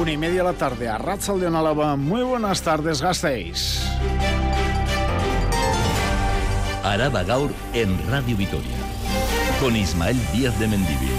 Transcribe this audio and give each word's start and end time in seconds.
Una 0.00 0.12
y 0.12 0.16
media 0.16 0.38
de 0.38 0.44
la 0.44 0.52
tarde 0.54 0.88
a 0.88 0.96
Ratzal 0.96 1.40
de 1.40 1.48
Álava. 1.48 1.94
Muy 1.94 2.22
buenas 2.22 2.62
tardes, 2.62 3.02
gastéis. 3.02 3.86
Araba 6.82 7.22
Gaur 7.22 7.50
en 7.74 7.98
Radio 8.10 8.34
Vitoria. 8.34 8.78
Con 9.60 9.76
Ismael 9.76 10.16
Díaz 10.32 10.58
de 10.58 10.68
Mendivil. 10.68 11.12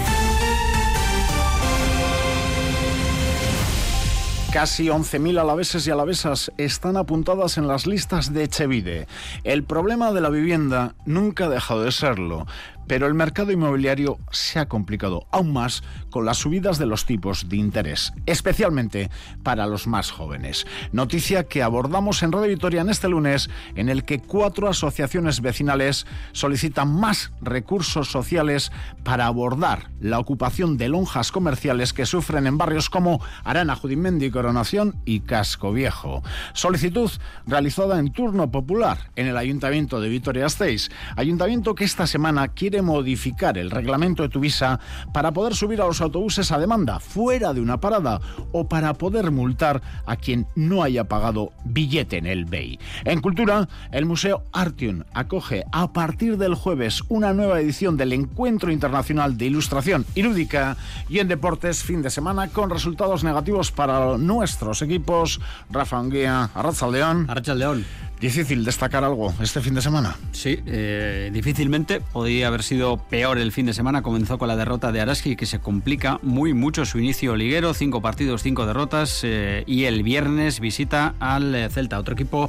Casi 4.52 4.88
11.000 4.88 5.40
alaveses 5.40 5.86
y 5.86 5.90
alavesas 5.90 6.52
están 6.58 6.96
apuntadas 6.96 7.58
en 7.58 7.68
las 7.68 7.86
listas 7.86 8.34
de 8.34 8.44
Echevide. 8.44 9.06
El 9.44 9.62
problema 9.62 10.12
de 10.12 10.20
la 10.20 10.28
vivienda 10.28 10.94
nunca 11.06 11.46
ha 11.46 11.48
dejado 11.48 11.84
de 11.84 11.92
serlo, 11.92 12.46
pero 12.86 13.06
el 13.06 13.14
mercado 13.14 13.52
inmobiliario 13.52 14.18
se 14.30 14.58
ha 14.58 14.66
complicado 14.66 15.26
aún 15.30 15.52
más 15.52 15.82
con 16.10 16.24
las 16.24 16.38
subidas 16.38 16.78
de 16.78 16.86
los 16.86 17.06
tipos 17.06 17.48
de 17.48 17.56
interés, 17.56 18.12
especialmente 18.26 19.10
para 19.42 19.66
los 19.66 19.86
más 19.86 20.10
jóvenes. 20.10 20.66
Noticia 20.92 21.44
que 21.44 21.62
abordamos 21.62 22.22
en 22.22 22.32
Radio 22.32 22.48
Victoria 22.48 22.82
en 22.82 22.90
este 22.90 23.08
lunes, 23.08 23.50
en 23.74 23.88
el 23.88 24.04
que 24.04 24.20
cuatro 24.20 24.68
asociaciones 24.68 25.40
vecinales 25.40 26.06
solicitan 26.32 26.92
más 26.94 27.32
recursos 27.40 28.10
sociales 28.10 28.72
para 29.04 29.26
abordar 29.26 29.90
la 30.00 30.18
ocupación 30.18 30.76
de 30.76 30.88
lonjas 30.88 31.32
comerciales 31.32 31.92
que 31.92 32.06
sufren 32.06 32.46
en 32.46 32.58
barrios 32.58 32.90
como 32.90 33.20
Arana, 33.44 33.76
Judimendi, 33.76 34.30
Coronación 34.30 34.96
y 35.04 35.20
Casco 35.20 35.72
Viejo. 35.72 36.22
Solicitud 36.52 37.10
realizada 37.46 37.98
en 37.98 38.12
turno 38.12 38.50
popular 38.50 39.10
en 39.16 39.26
el 39.26 39.36
Ayuntamiento 39.36 40.00
de 40.00 40.08
Vitoria-Gasteiz, 40.08 40.90
ayuntamiento 41.16 41.74
que 41.74 41.84
esta 41.84 42.06
semana 42.06 42.48
quiere 42.48 42.71
modificar 42.80 43.58
el 43.58 43.70
reglamento 43.70 44.22
de 44.22 44.30
Tuvisa 44.30 44.80
para 45.12 45.32
poder 45.32 45.54
subir 45.54 45.82
a 45.82 45.86
los 45.86 46.00
autobuses 46.00 46.52
a 46.52 46.58
demanda 46.58 47.00
fuera 47.00 47.52
de 47.52 47.60
una 47.60 47.80
parada 47.80 48.20
o 48.52 48.68
para 48.68 48.94
poder 48.94 49.30
multar 49.30 49.82
a 50.06 50.16
quien 50.16 50.46
no 50.54 50.82
haya 50.82 51.04
pagado 51.04 51.52
billete 51.64 52.16
en 52.16 52.26
el 52.26 52.46
BEI. 52.46 52.78
En 53.04 53.20
Cultura, 53.20 53.68
el 53.90 54.06
Museo 54.06 54.44
Artium 54.52 55.02
acoge 55.12 55.64
a 55.72 55.92
partir 55.92 56.38
del 56.38 56.54
jueves 56.54 57.02
una 57.08 57.34
nueva 57.34 57.60
edición 57.60 57.96
del 57.96 58.12
Encuentro 58.12 58.72
Internacional 58.72 59.36
de 59.36 59.46
Ilustración 59.46 60.06
Irúdica 60.14 60.76
y 61.08 61.18
en 61.18 61.28
Deportes 61.28 61.82
fin 61.82 62.00
de 62.00 62.10
semana 62.10 62.48
con 62.48 62.70
resultados 62.70 63.24
negativos 63.24 63.72
para 63.72 64.16
nuestros 64.16 64.80
equipos. 64.82 65.40
Rafa 65.70 65.98
Anguía, 65.98 66.50
Arracha 66.54 66.86
León. 66.86 67.26
León. 67.58 68.11
Difícil 68.22 68.64
destacar 68.64 69.02
algo 69.02 69.34
este 69.42 69.60
fin 69.60 69.74
de 69.74 69.82
semana. 69.82 70.16
Sí, 70.30 70.60
eh, 70.64 71.30
difícilmente. 71.32 72.00
Podría 72.00 72.46
haber 72.46 72.62
sido 72.62 72.96
peor 72.96 73.36
el 73.36 73.50
fin 73.50 73.66
de 73.66 73.74
semana. 73.74 74.02
Comenzó 74.02 74.38
con 74.38 74.46
la 74.46 74.54
derrota 74.54 74.92
de 74.92 75.00
Araski, 75.00 75.34
que 75.34 75.44
se 75.44 75.58
complica 75.58 76.20
muy 76.22 76.54
mucho 76.54 76.84
su 76.84 77.00
inicio 77.00 77.34
liguero. 77.34 77.74
Cinco 77.74 78.00
partidos, 78.00 78.44
cinco 78.44 78.64
derrotas. 78.64 79.22
Eh, 79.24 79.64
y 79.66 79.86
el 79.86 80.04
viernes 80.04 80.60
visita 80.60 81.16
al 81.18 81.52
eh, 81.52 81.68
Celta, 81.68 81.98
otro 81.98 82.14
equipo 82.14 82.48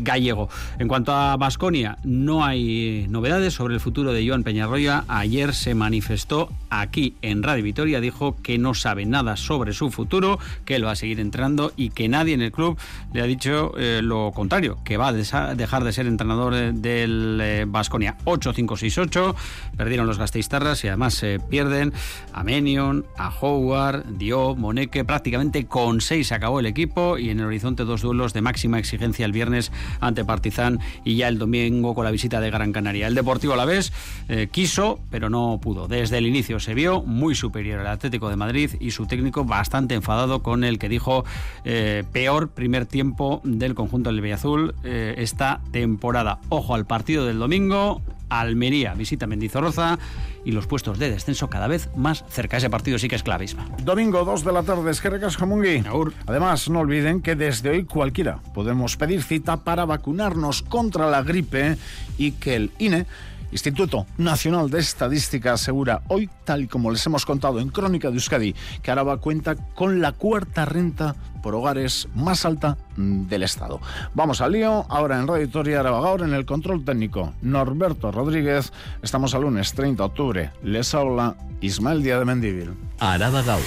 gallego. 0.00 0.50
En 0.78 0.88
cuanto 0.88 1.14
a 1.14 1.38
Basconia, 1.38 1.96
no 2.04 2.44
hay 2.44 3.06
novedades 3.08 3.54
sobre 3.54 3.72
el 3.74 3.80
futuro 3.80 4.12
de 4.12 4.28
Joan 4.28 4.42
Peñarroya. 4.42 5.04
Ayer 5.08 5.54
se 5.54 5.74
manifestó 5.74 6.50
aquí 6.68 7.14
en 7.22 7.42
Radio 7.42 7.64
Vitoria. 7.64 8.02
Dijo 8.02 8.36
que 8.42 8.58
no 8.58 8.74
sabe 8.74 9.06
nada 9.06 9.38
sobre 9.38 9.72
su 9.72 9.90
futuro, 9.90 10.38
que 10.66 10.74
él 10.74 10.84
va 10.84 10.90
a 10.90 10.96
seguir 10.96 11.18
entrando 11.18 11.72
y 11.76 11.90
que 11.90 12.08
nadie 12.08 12.34
en 12.34 12.42
el 12.42 12.52
club 12.52 12.76
le 13.14 13.22
ha 13.22 13.24
dicho 13.24 13.72
lo 14.02 14.32
contrario, 14.32 14.76
que 14.84 14.97
va 14.98 15.08
a 15.08 15.12
dejar 15.54 15.84
de 15.84 15.92
ser 15.92 16.06
entrenador 16.06 16.54
del 16.54 17.64
Vasconia. 17.68 18.16
8-5-6-8, 18.24 19.34
perdieron 19.76 20.06
los 20.06 20.18
Gasteiztarras 20.18 20.84
y 20.84 20.88
además 20.88 21.14
se 21.14 21.40
pierden 21.40 21.92
a 22.32 22.44
Menion, 22.44 23.06
a 23.16 23.30
Howard, 23.30 24.04
Diop, 24.18 24.58
Moneque, 24.58 25.04
prácticamente 25.04 25.66
con 25.66 26.00
6 26.00 26.26
se 26.26 26.34
acabó 26.34 26.60
el 26.60 26.66
equipo 26.66 27.18
y 27.18 27.30
en 27.30 27.40
el 27.40 27.46
horizonte 27.46 27.84
dos 27.84 28.02
duelos 28.02 28.32
de 28.32 28.42
máxima 28.42 28.78
exigencia 28.78 29.24
el 29.24 29.32
viernes 29.32 29.72
ante 30.00 30.24
Partizan 30.24 30.80
y 31.04 31.16
ya 31.16 31.28
el 31.28 31.38
domingo 31.38 31.94
con 31.94 32.04
la 32.04 32.10
visita 32.10 32.40
de 32.40 32.50
Gran 32.50 32.72
Canaria. 32.72 33.06
El 33.06 33.14
Deportivo 33.14 33.54
a 33.54 33.56
la 33.56 33.64
vez 33.64 33.92
eh, 34.28 34.48
quiso, 34.50 35.00
pero 35.10 35.30
no 35.30 35.58
pudo. 35.62 35.88
Desde 35.88 36.18
el 36.18 36.26
inicio 36.26 36.60
se 36.60 36.74
vio 36.74 37.02
muy 37.02 37.34
superior 37.34 37.80
al 37.80 37.86
Atlético 37.86 38.28
de 38.28 38.36
Madrid 38.36 38.70
y 38.80 38.90
su 38.90 39.06
técnico 39.06 39.44
bastante 39.44 39.94
enfadado 39.94 40.42
con 40.42 40.64
el 40.64 40.78
que 40.78 40.88
dijo 40.88 41.24
eh, 41.64 42.04
peor 42.12 42.50
primer 42.50 42.86
tiempo 42.86 43.40
del 43.44 43.74
conjunto 43.74 44.12
del 44.12 44.32
Azul 44.32 44.74
eh, 44.90 45.14
esta 45.18 45.60
temporada. 45.70 46.38
Ojo 46.48 46.74
al 46.74 46.86
partido 46.86 47.26
del 47.26 47.38
domingo. 47.38 48.00
Almería 48.30 48.94
visita 48.94 49.26
Mendizorroza 49.26 49.98
y 50.44 50.52
los 50.52 50.66
puestos 50.66 50.98
de 50.98 51.10
descenso 51.10 51.50
cada 51.50 51.66
vez 51.66 51.90
más 51.96 52.24
cerca. 52.28 52.56
Ese 52.56 52.70
partido 52.70 52.98
sí 52.98 53.08
que 53.08 53.16
es 53.16 53.22
clavísimo. 53.22 53.64
Domingo 53.82 54.24
2 54.24 54.44
de 54.44 54.52
la 54.52 54.62
tarde, 54.62 54.90
Esquerrecas 54.90 55.36
Jamungui. 55.36 55.84
Además, 56.26 56.68
no 56.68 56.80
olviden 56.80 57.20
que 57.20 57.36
desde 57.36 57.70
hoy 57.70 57.84
cualquiera 57.84 58.38
podemos 58.54 58.96
pedir 58.96 59.22
cita 59.22 59.58
para 59.58 59.84
vacunarnos 59.84 60.62
contra 60.62 61.10
la 61.10 61.22
gripe 61.22 61.76
y 62.16 62.32
que 62.32 62.56
el 62.56 62.70
INE 62.78 63.06
Instituto 63.50 64.06
Nacional 64.16 64.70
de 64.70 64.80
Estadística 64.80 65.54
asegura 65.54 66.02
hoy, 66.08 66.28
tal 66.44 66.62
y 66.62 66.66
como 66.66 66.90
les 66.90 67.04
hemos 67.06 67.24
contado 67.24 67.60
en 67.60 67.70
Crónica 67.70 68.08
de 68.08 68.14
Euskadi, 68.14 68.54
que 68.82 68.90
Araba 68.90 69.18
cuenta 69.18 69.56
con 69.74 70.00
la 70.00 70.12
cuarta 70.12 70.64
renta 70.64 71.14
por 71.42 71.54
hogares 71.54 72.08
más 72.14 72.44
alta 72.44 72.76
del 72.96 73.42
Estado. 73.42 73.80
Vamos 74.14 74.40
al 74.40 74.52
lío, 74.52 74.84
ahora 74.88 75.18
en 75.18 75.26
Radio 75.26 75.42
Victoria 75.42 75.80
en 75.80 76.34
el 76.34 76.44
control 76.44 76.84
técnico 76.84 77.32
Norberto 77.42 78.10
Rodríguez. 78.10 78.72
Estamos 79.02 79.34
al 79.34 79.42
lunes 79.42 79.72
30 79.72 80.02
de 80.02 80.06
octubre. 80.06 80.50
Les 80.62 80.94
habla 80.94 81.36
Ismael 81.60 82.02
Díaz 82.02 82.18
de 82.18 82.24
Mendívil. 82.24 82.74
Arabagaur. 82.98 83.62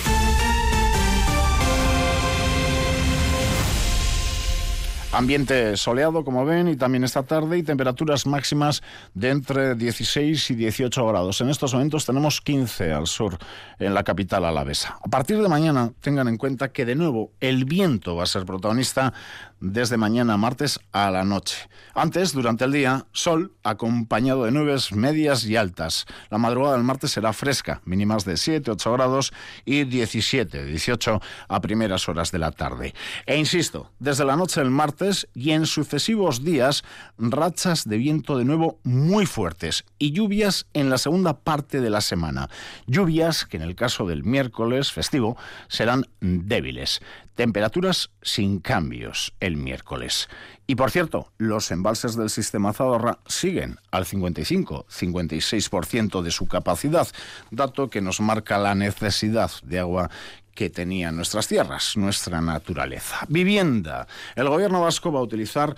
Ambiente 5.13 5.75
soleado, 5.75 6.23
como 6.23 6.45
ven, 6.45 6.69
y 6.69 6.77
también 6.77 7.03
esta 7.03 7.23
tarde, 7.23 7.57
y 7.57 7.63
temperaturas 7.63 8.25
máximas 8.25 8.81
de 9.13 9.29
entre 9.29 9.75
16 9.75 10.51
y 10.51 10.55
18 10.55 11.05
grados. 11.05 11.41
En 11.41 11.49
estos 11.49 11.73
momentos 11.73 12.05
tenemos 12.05 12.39
15 12.39 12.93
al 12.93 13.07
sur, 13.07 13.37
en 13.77 13.93
la 13.93 14.03
capital 14.03 14.45
alavesa. 14.45 14.99
A 15.03 15.09
partir 15.09 15.41
de 15.41 15.49
mañana, 15.49 15.91
tengan 15.99 16.29
en 16.29 16.37
cuenta 16.37 16.69
que 16.69 16.85
de 16.85 16.95
nuevo 16.95 17.33
el 17.41 17.65
viento 17.65 18.15
va 18.15 18.23
a 18.23 18.25
ser 18.25 18.45
protagonista 18.45 19.13
desde 19.59 19.97
mañana 19.97 20.37
martes 20.37 20.79
a 20.93 21.11
la 21.11 21.25
noche. 21.25 21.57
Antes, 21.93 22.31
durante 22.31 22.63
el 22.63 22.71
día, 22.71 23.05
sol 23.11 23.51
acompañado 23.63 24.45
de 24.45 24.51
nubes 24.51 24.93
medias 24.93 25.45
y 25.45 25.57
altas. 25.57 26.05
La 26.29 26.37
madrugada 26.37 26.75
del 26.75 26.85
martes 26.85 27.11
será 27.11 27.33
fresca, 27.33 27.81
mínimas 27.83 28.23
de 28.23 28.37
7, 28.37 28.71
8 28.71 28.93
grados 28.93 29.33
y 29.65 29.83
17, 29.83 30.65
18 30.65 31.21
a 31.49 31.61
primeras 31.61 32.07
horas 32.07 32.31
de 32.31 32.39
la 32.39 32.51
tarde. 32.51 32.95
E 33.25 33.37
insisto, 33.37 33.91
desde 33.99 34.23
la 34.25 34.37
noche 34.37 34.61
del 34.61 34.71
martes 34.71 35.00
y 35.33 35.51
en 35.51 35.65
sucesivos 35.65 36.43
días, 36.43 36.83
rachas 37.17 37.87
de 37.87 37.95
viento 37.97 38.37
de 38.37 38.45
nuevo 38.45 38.79
muy 38.83 39.25
fuertes 39.25 39.83
y 39.97 40.11
lluvias 40.11 40.67
en 40.73 40.91
la 40.91 40.99
segunda 40.99 41.39
parte 41.39 41.81
de 41.81 41.89
la 41.89 42.01
semana. 42.01 42.49
Lluvias 42.85 43.45
que 43.45 43.57
en 43.57 43.63
el 43.63 43.73
caso 43.75 44.05
del 44.05 44.23
miércoles 44.23 44.91
festivo 44.91 45.37
serán 45.69 46.05
débiles. 46.19 47.01
Temperaturas 47.33 48.11
sin 48.21 48.59
cambios 48.59 49.33
el 49.39 49.57
miércoles. 49.57 50.29
Y 50.67 50.75
por 50.75 50.91
cierto, 50.91 51.31
los 51.37 51.71
embalses 51.71 52.15
del 52.15 52.29
sistema 52.29 52.71
Zadorra 52.71 53.17
siguen 53.25 53.79
al 53.89 54.05
55-56% 54.05 56.21
de 56.21 56.29
su 56.31 56.47
capacidad, 56.47 57.07
dato 57.49 57.89
que 57.89 58.01
nos 58.01 58.21
marca 58.21 58.59
la 58.59 58.75
necesidad 58.75 59.49
de 59.63 59.79
agua 59.79 60.11
que 60.53 60.69
tenían 60.69 61.15
nuestras 61.15 61.47
tierras, 61.47 61.97
nuestra 61.97 62.41
naturaleza. 62.41 63.25
Vivienda. 63.29 64.07
El 64.35 64.49
gobierno 64.49 64.81
vasco 64.81 65.11
va 65.11 65.19
a 65.19 65.23
utilizar 65.23 65.75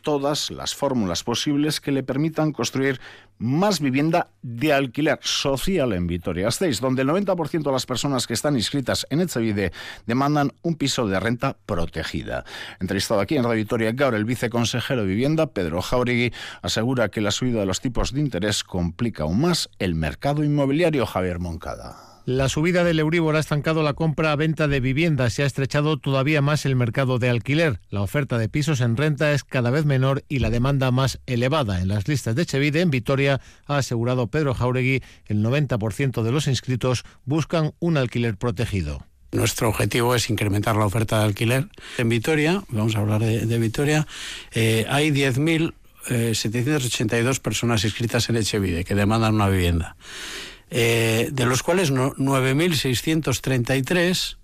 todas 0.00 0.50
las 0.50 0.74
fórmulas 0.74 1.22
posibles 1.22 1.80
que 1.80 1.92
le 1.92 2.02
permitan 2.02 2.52
construir 2.52 3.00
más 3.38 3.80
vivienda 3.80 4.28
de 4.42 4.72
alquiler 4.72 5.18
social 5.22 5.92
en 5.92 6.06
Vitoria-Gasteiz, 6.06 6.80
donde 6.80 7.02
el 7.02 7.08
90% 7.08 7.62
de 7.62 7.72
las 7.72 7.86
personas 7.86 8.26
que 8.26 8.34
están 8.34 8.56
inscritas 8.56 9.06
en 9.10 9.20
Echevide 9.20 9.72
demandan 10.06 10.52
un 10.62 10.74
piso 10.74 11.06
de 11.06 11.18
renta 11.18 11.56
protegida. 11.66 12.44
Entrevistado 12.80 13.20
aquí 13.20 13.36
en 13.36 13.44
Radio 13.44 13.56
Vitoria 13.56 13.92
Gaur, 13.92 14.14
el 14.14 14.24
viceconsejero 14.24 15.02
de 15.02 15.08
Vivienda, 15.08 15.46
Pedro 15.46 15.80
Jauregui, 15.80 16.32
asegura 16.62 17.08
que 17.08 17.22
la 17.22 17.30
subida 17.30 17.60
de 17.60 17.66
los 17.66 17.80
tipos 17.80 18.12
de 18.12 18.20
interés 18.20 18.62
complica 18.62 19.22
aún 19.22 19.40
más 19.40 19.70
el 19.78 19.94
mercado 19.94 20.44
inmobiliario, 20.44 21.06
Javier 21.06 21.38
Moncada. 21.38 22.09
La 22.30 22.48
subida 22.48 22.84
del 22.84 23.00
Euribor 23.00 23.34
ha 23.34 23.40
estancado 23.40 23.82
la 23.82 23.94
compra-venta 23.94 24.68
de 24.68 24.78
viviendas 24.78 25.36
y 25.36 25.42
ha 25.42 25.46
estrechado 25.46 25.96
todavía 25.96 26.40
más 26.40 26.64
el 26.64 26.76
mercado 26.76 27.18
de 27.18 27.28
alquiler. 27.28 27.80
La 27.90 28.02
oferta 28.02 28.38
de 28.38 28.48
pisos 28.48 28.80
en 28.82 28.96
renta 28.96 29.32
es 29.32 29.42
cada 29.42 29.70
vez 29.70 29.84
menor 29.84 30.22
y 30.28 30.38
la 30.38 30.48
demanda 30.48 30.92
más 30.92 31.18
elevada. 31.26 31.80
En 31.80 31.88
las 31.88 32.06
listas 32.06 32.36
de 32.36 32.46
Chevide, 32.46 32.82
en 32.82 32.92
Vitoria, 32.92 33.40
ha 33.66 33.78
asegurado 33.78 34.28
Pedro 34.28 34.54
Jauregui, 34.54 35.02
el 35.26 35.44
90% 35.44 36.22
de 36.22 36.30
los 36.30 36.46
inscritos 36.46 37.02
buscan 37.24 37.72
un 37.80 37.96
alquiler 37.96 38.36
protegido. 38.36 39.04
Nuestro 39.32 39.68
objetivo 39.68 40.14
es 40.14 40.30
incrementar 40.30 40.76
la 40.76 40.86
oferta 40.86 41.18
de 41.18 41.24
alquiler. 41.24 41.66
En 41.98 42.08
Vitoria, 42.08 42.62
vamos 42.68 42.94
a 42.94 43.00
hablar 43.00 43.22
de, 43.22 43.58
Vitoria, 43.58 44.06
eh, 44.52 44.86
hay 44.88 45.10
10.782 45.10 47.36
eh, 47.36 47.40
personas 47.42 47.82
inscritas 47.82 48.30
en 48.30 48.36
Echevide 48.36 48.84
que 48.84 48.94
demandan 48.94 49.34
una 49.34 49.48
vivienda. 49.48 49.96
Eh, 50.70 51.30
de 51.32 51.46
los 51.46 51.64
cuales 51.64 51.92
9.633 51.92 54.36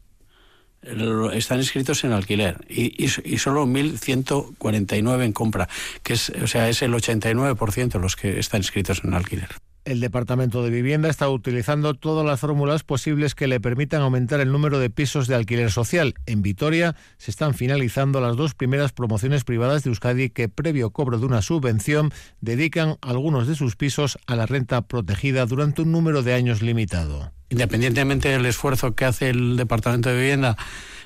están 1.33 1.59
inscritos 1.59 2.05
en 2.05 2.13
alquiler 2.13 2.65
y, 2.69 3.05
y, 3.05 3.39
solo 3.39 3.67
1.149 3.67 5.25
en 5.25 5.33
compra, 5.33 5.69
que 6.03 6.13
es, 6.13 6.31
o 6.31 6.47
sea, 6.47 6.69
es 6.69 6.83
el 6.83 6.93
89% 6.93 7.99
los 8.01 8.15
que 8.17 8.39
están 8.39 8.61
inscritos 8.61 9.03
en 9.05 9.15
alquiler. 9.15 9.49
El 9.87 10.01
Departamento 10.01 10.65
de 10.65 10.71
Vivienda 10.71 11.09
está 11.09 11.29
utilizando 11.29 11.95
todas 11.95 12.27
las 12.27 12.41
fórmulas 12.41 12.83
posibles 12.83 13.37
que 13.37 13.47
le 13.47 13.61
permitan 13.61 14.03
aumentar 14.03 14.41
el 14.41 14.51
número 14.51 14.81
de 14.81 14.91
pisos 14.91 15.29
de 15.29 15.37
alquiler 15.37 15.71
social. 15.71 16.15
En 16.27 16.43
Vitoria 16.43 16.97
se 17.19 17.31
están 17.31 17.55
finalizando 17.55 18.21
las 18.21 18.37
dos 18.37 18.55
primeras 18.55 18.91
promociones 18.91 19.45
privadas 19.45 19.85
de 19.85 19.91
Euskadi 19.91 20.29
que, 20.31 20.49
previo 20.49 20.91
cobro 20.91 21.21
de 21.21 21.27
una 21.27 21.41
subvención, 21.41 22.13
dedican 22.41 22.97
algunos 23.01 23.47
de 23.47 23.55
sus 23.55 23.77
pisos 23.77 24.19
a 24.27 24.35
la 24.35 24.47
renta 24.47 24.83
protegida 24.83 25.47
durante 25.47 25.83
un 25.83 25.93
número 25.93 26.25
de 26.25 26.35
años 26.35 26.63
limitado. 26.63 27.31
Independientemente 27.49 28.29
del 28.29 28.45
esfuerzo 28.45 28.97
que 28.97 29.05
hace 29.05 29.31
el 29.31 29.57
Departamento 29.57 30.09
de 30.09 30.17
Vivienda 30.17 30.57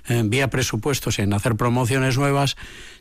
en 0.09 0.31
vía 0.31 0.49
presupuestos 0.49 1.19
en 1.19 1.35
hacer 1.35 1.55
promociones 1.55 2.17
nuevas, 2.17 2.56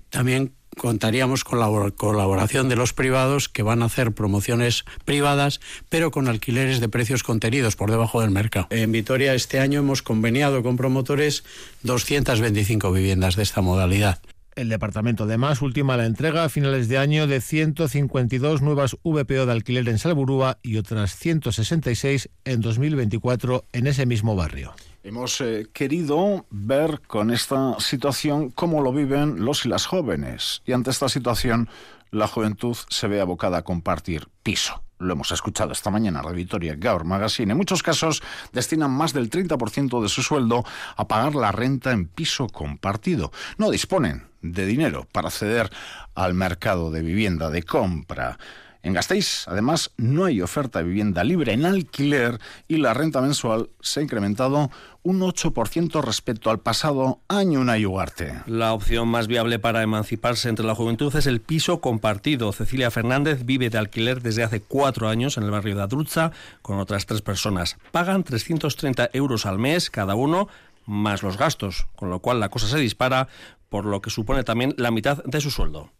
también 0.09 0.53
contaríamos 0.77 1.43
con 1.43 1.59
la 1.59 1.91
colaboración 1.91 2.69
de 2.69 2.75
los 2.75 2.93
privados 2.93 3.49
que 3.49 3.63
van 3.63 3.83
a 3.83 3.85
hacer 3.85 4.13
promociones 4.13 4.85
privadas, 5.05 5.59
pero 5.89 6.11
con 6.11 6.27
alquileres 6.27 6.79
de 6.79 6.89
precios 6.89 7.23
contenidos 7.23 7.75
por 7.75 7.91
debajo 7.91 8.21
del 8.21 8.31
mercado. 8.31 8.67
En 8.69 8.91
Vitoria 8.91 9.33
este 9.33 9.59
año 9.59 9.79
hemos 9.79 10.01
conveniado 10.01 10.63
con 10.63 10.77
promotores 10.77 11.43
225 11.83 12.91
viviendas 12.91 13.35
de 13.35 13.43
esta 13.43 13.61
modalidad. 13.61 14.19
El 14.55 14.69
departamento 14.69 15.23
además 15.23 15.61
ultima 15.61 15.95
la 15.95 16.05
entrega 16.05 16.43
a 16.43 16.49
finales 16.49 16.89
de 16.89 16.97
año 16.97 17.27
de 17.27 17.39
152 17.39 18.61
nuevas 18.61 18.97
VPO 19.03 19.45
de 19.45 19.51
alquiler 19.51 19.87
en 19.87 19.99
Salburúa 19.99 20.59
y 20.61 20.77
otras 20.77 21.15
166 21.15 22.29
en 22.45 22.59
2024 22.59 23.63
en 23.71 23.87
ese 23.87 24.05
mismo 24.05 24.35
barrio. 24.35 24.73
Hemos 25.01 25.39
eh, 25.39 25.67
querido 25.71 26.45
ver 26.49 26.99
con 27.07 27.31
esta 27.31 27.79
situación 27.79 28.49
cómo 28.49 28.81
lo 28.81 28.91
viven 28.91 29.45
los 29.45 29.65
y 29.65 29.69
las 29.69 29.85
jóvenes. 29.85 30.61
Y 30.65 30.73
ante 30.73 30.89
esta 30.89 31.07
situación, 31.07 31.69
la 32.11 32.27
juventud 32.27 32.75
se 32.89 33.07
ve 33.07 33.21
abocada 33.21 33.59
a 33.59 33.61
compartir 33.61 34.27
piso. 34.43 34.83
Lo 34.97 35.13
hemos 35.13 35.31
escuchado 35.31 35.71
esta 35.71 35.89
mañana 35.89 36.21
en 36.25 36.35
Vitoria 36.35 36.75
Gaur 36.75 37.05
Magazine. 37.05 37.53
En 37.53 37.57
muchos 37.57 37.81
casos 37.81 38.21
destinan 38.51 38.91
más 38.91 39.13
del 39.13 39.29
30% 39.29 40.01
de 40.01 40.09
su 40.09 40.21
sueldo 40.21 40.65
a 40.97 41.07
pagar 41.07 41.33
la 41.33 41.53
renta 41.53 41.93
en 41.93 42.05
piso 42.05 42.47
compartido. 42.47 43.31
No 43.57 43.71
disponen 43.71 44.27
de 44.41 44.65
dinero 44.65 45.07
para 45.13 45.29
acceder 45.29 45.69
al 46.13 46.33
mercado 46.33 46.91
de 46.91 47.01
vivienda 47.01 47.49
de 47.49 47.63
compra. 47.63 48.37
En 48.81 48.93
Gasteiz, 48.93 49.45
además, 49.47 49.91
no 49.97 50.23
hay 50.23 50.41
oferta 50.41 50.79
de 50.79 50.85
vivienda 50.85 51.25
libre 51.25 51.51
en 51.51 51.65
alquiler 51.65 52.39
y 52.69 52.77
la 52.77 52.93
renta 52.93 53.19
mensual 53.19 53.69
se 53.81 53.99
ha 53.99 54.03
incrementado 54.03 54.71
un 55.03 55.19
8% 55.19 56.01
respecto 56.01 56.49
al 56.49 56.61
pasado 56.61 57.19
año 57.27 57.61
en 57.61 57.69
Ayugarte. 57.69 58.41
La 58.45 58.71
opción 58.71 59.09
más 59.09 59.27
viable 59.27 59.59
para 59.59 59.83
emanciparse 59.83 60.47
entre 60.47 60.65
la 60.65 60.75
juventud 60.75 61.13
es 61.13 61.27
el 61.27 61.41
piso 61.41 61.81
compartido. 61.81 62.53
Cecilia 62.53 62.89
Fernández 62.89 63.43
vive 63.43 63.69
de 63.69 63.77
alquiler 63.77 64.21
desde 64.21 64.43
hace 64.43 64.61
cuatro 64.61 65.09
años 65.09 65.37
en 65.37 65.43
el 65.43 65.51
barrio 65.51 65.75
de 65.75 65.83
Adrutza 65.83 66.31
con 66.61 66.79
otras 66.79 67.05
tres 67.05 67.21
personas. 67.21 67.77
Pagan 67.91 68.23
330 68.23 69.09
euros 69.11 69.45
al 69.45 69.59
mes 69.59 69.89
cada 69.89 70.15
uno 70.15 70.47
más 70.85 71.21
los 71.21 71.37
gastos, 71.37 71.87
con 71.97 72.09
lo 72.09 72.19
cual 72.19 72.39
la 72.39 72.49
cosa 72.49 72.67
se 72.67 72.79
dispara, 72.79 73.27
por 73.67 73.85
lo 73.85 74.01
que 74.01 74.09
supone 74.09 74.43
también 74.43 74.73
la 74.77 74.89
mitad 74.89 75.23
de 75.25 75.41
su 75.41 75.51
sueldo 75.51 75.91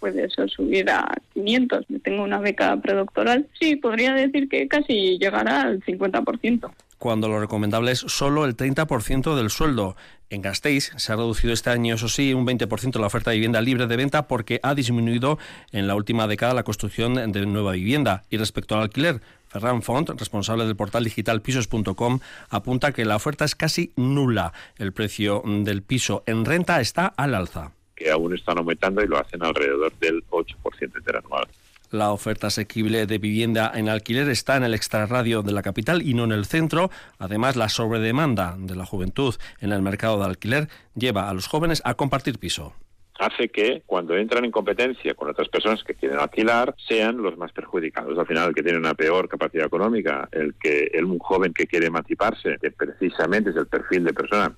puede 0.00 0.24
eso 0.24 0.46
subir 0.48 0.90
a 0.90 1.16
500. 1.34 1.86
Tengo 2.02 2.22
una 2.22 2.38
beca 2.38 2.76
predoctoral. 2.76 3.46
Sí, 3.58 3.76
podría 3.76 4.14
decir 4.14 4.48
que 4.48 4.68
casi 4.68 5.18
llegará 5.18 5.62
al 5.62 5.80
50%. 5.82 6.70
Cuando 6.98 7.28
lo 7.28 7.40
recomendable 7.40 7.92
es 7.92 7.98
solo 7.98 8.44
el 8.44 8.56
30% 8.56 9.36
del 9.36 9.50
sueldo. 9.50 9.96
En 10.30 10.42
Gasteiz 10.42 10.92
se 10.96 11.12
ha 11.12 11.16
reducido 11.16 11.52
este 11.52 11.70
año, 11.70 11.94
eso 11.94 12.08
sí, 12.08 12.34
un 12.34 12.46
20% 12.46 12.98
la 12.98 13.06
oferta 13.06 13.30
de 13.30 13.36
vivienda 13.36 13.60
libre 13.60 13.86
de 13.86 13.96
venta 13.96 14.26
porque 14.26 14.58
ha 14.62 14.74
disminuido 14.74 15.38
en 15.70 15.86
la 15.86 15.94
última 15.94 16.26
década 16.26 16.54
la 16.54 16.64
construcción 16.64 17.14
de 17.30 17.46
nueva 17.46 17.72
vivienda. 17.72 18.24
Y 18.30 18.38
respecto 18.38 18.74
al 18.74 18.82
alquiler, 18.82 19.20
Ferran 19.46 19.82
Font, 19.82 20.10
responsable 20.10 20.64
del 20.64 20.74
portal 20.74 21.04
digital 21.04 21.42
pisos.com, 21.42 22.18
apunta 22.48 22.92
que 22.92 23.04
la 23.04 23.16
oferta 23.16 23.44
es 23.44 23.54
casi 23.54 23.92
nula. 23.96 24.52
El 24.78 24.92
precio 24.92 25.42
del 25.44 25.82
piso 25.82 26.24
en 26.26 26.44
renta 26.44 26.80
está 26.80 27.06
al 27.06 27.34
alza 27.34 27.72
que 27.96 28.10
aún 28.10 28.34
están 28.34 28.58
aumentando 28.58 29.02
y 29.02 29.08
lo 29.08 29.18
hacen 29.18 29.42
alrededor 29.42 29.92
del 29.98 30.22
8% 30.28 30.96
interanual. 30.96 31.48
La 31.90 32.10
oferta 32.10 32.48
asequible 32.48 33.06
de 33.06 33.18
vivienda 33.18 33.70
en 33.74 33.88
alquiler 33.88 34.28
está 34.28 34.56
en 34.56 34.64
el 34.64 34.74
extrarradio 34.74 35.42
de 35.42 35.52
la 35.52 35.62
capital 35.62 36.02
y 36.02 36.14
no 36.14 36.24
en 36.24 36.32
el 36.32 36.44
centro. 36.44 36.90
Además, 37.18 37.56
la 37.56 37.68
sobredemanda 37.68 38.56
de 38.58 38.74
la 38.74 38.84
juventud 38.84 39.34
en 39.60 39.72
el 39.72 39.82
mercado 39.82 40.18
de 40.18 40.26
alquiler 40.26 40.68
lleva 40.94 41.30
a 41.30 41.34
los 41.34 41.46
jóvenes 41.46 41.82
a 41.84 41.94
compartir 41.94 42.38
piso 42.38 42.74
hace 43.18 43.48
que 43.48 43.82
cuando 43.86 44.16
entran 44.16 44.44
en 44.44 44.50
competencia 44.50 45.14
con 45.14 45.30
otras 45.30 45.48
personas 45.48 45.82
que 45.82 45.94
quieren 45.94 46.18
alquilar 46.18 46.74
sean 46.86 47.16
los 47.18 47.36
más 47.36 47.52
perjudicados. 47.52 48.18
Al 48.18 48.26
final, 48.26 48.48
el 48.48 48.54
que 48.54 48.62
tiene 48.62 48.78
una 48.78 48.94
peor 48.94 49.28
capacidad 49.28 49.66
económica, 49.66 50.28
el 50.32 50.54
que 50.54 50.90
el 50.92 51.04
un 51.04 51.18
joven 51.18 51.52
que 51.52 51.66
quiere 51.66 51.86
emanciparse, 51.86 52.58
que 52.60 52.70
precisamente 52.70 53.50
es 53.50 53.56
el 53.56 53.66
perfil 53.66 54.04
de 54.04 54.12
persona 54.12 54.54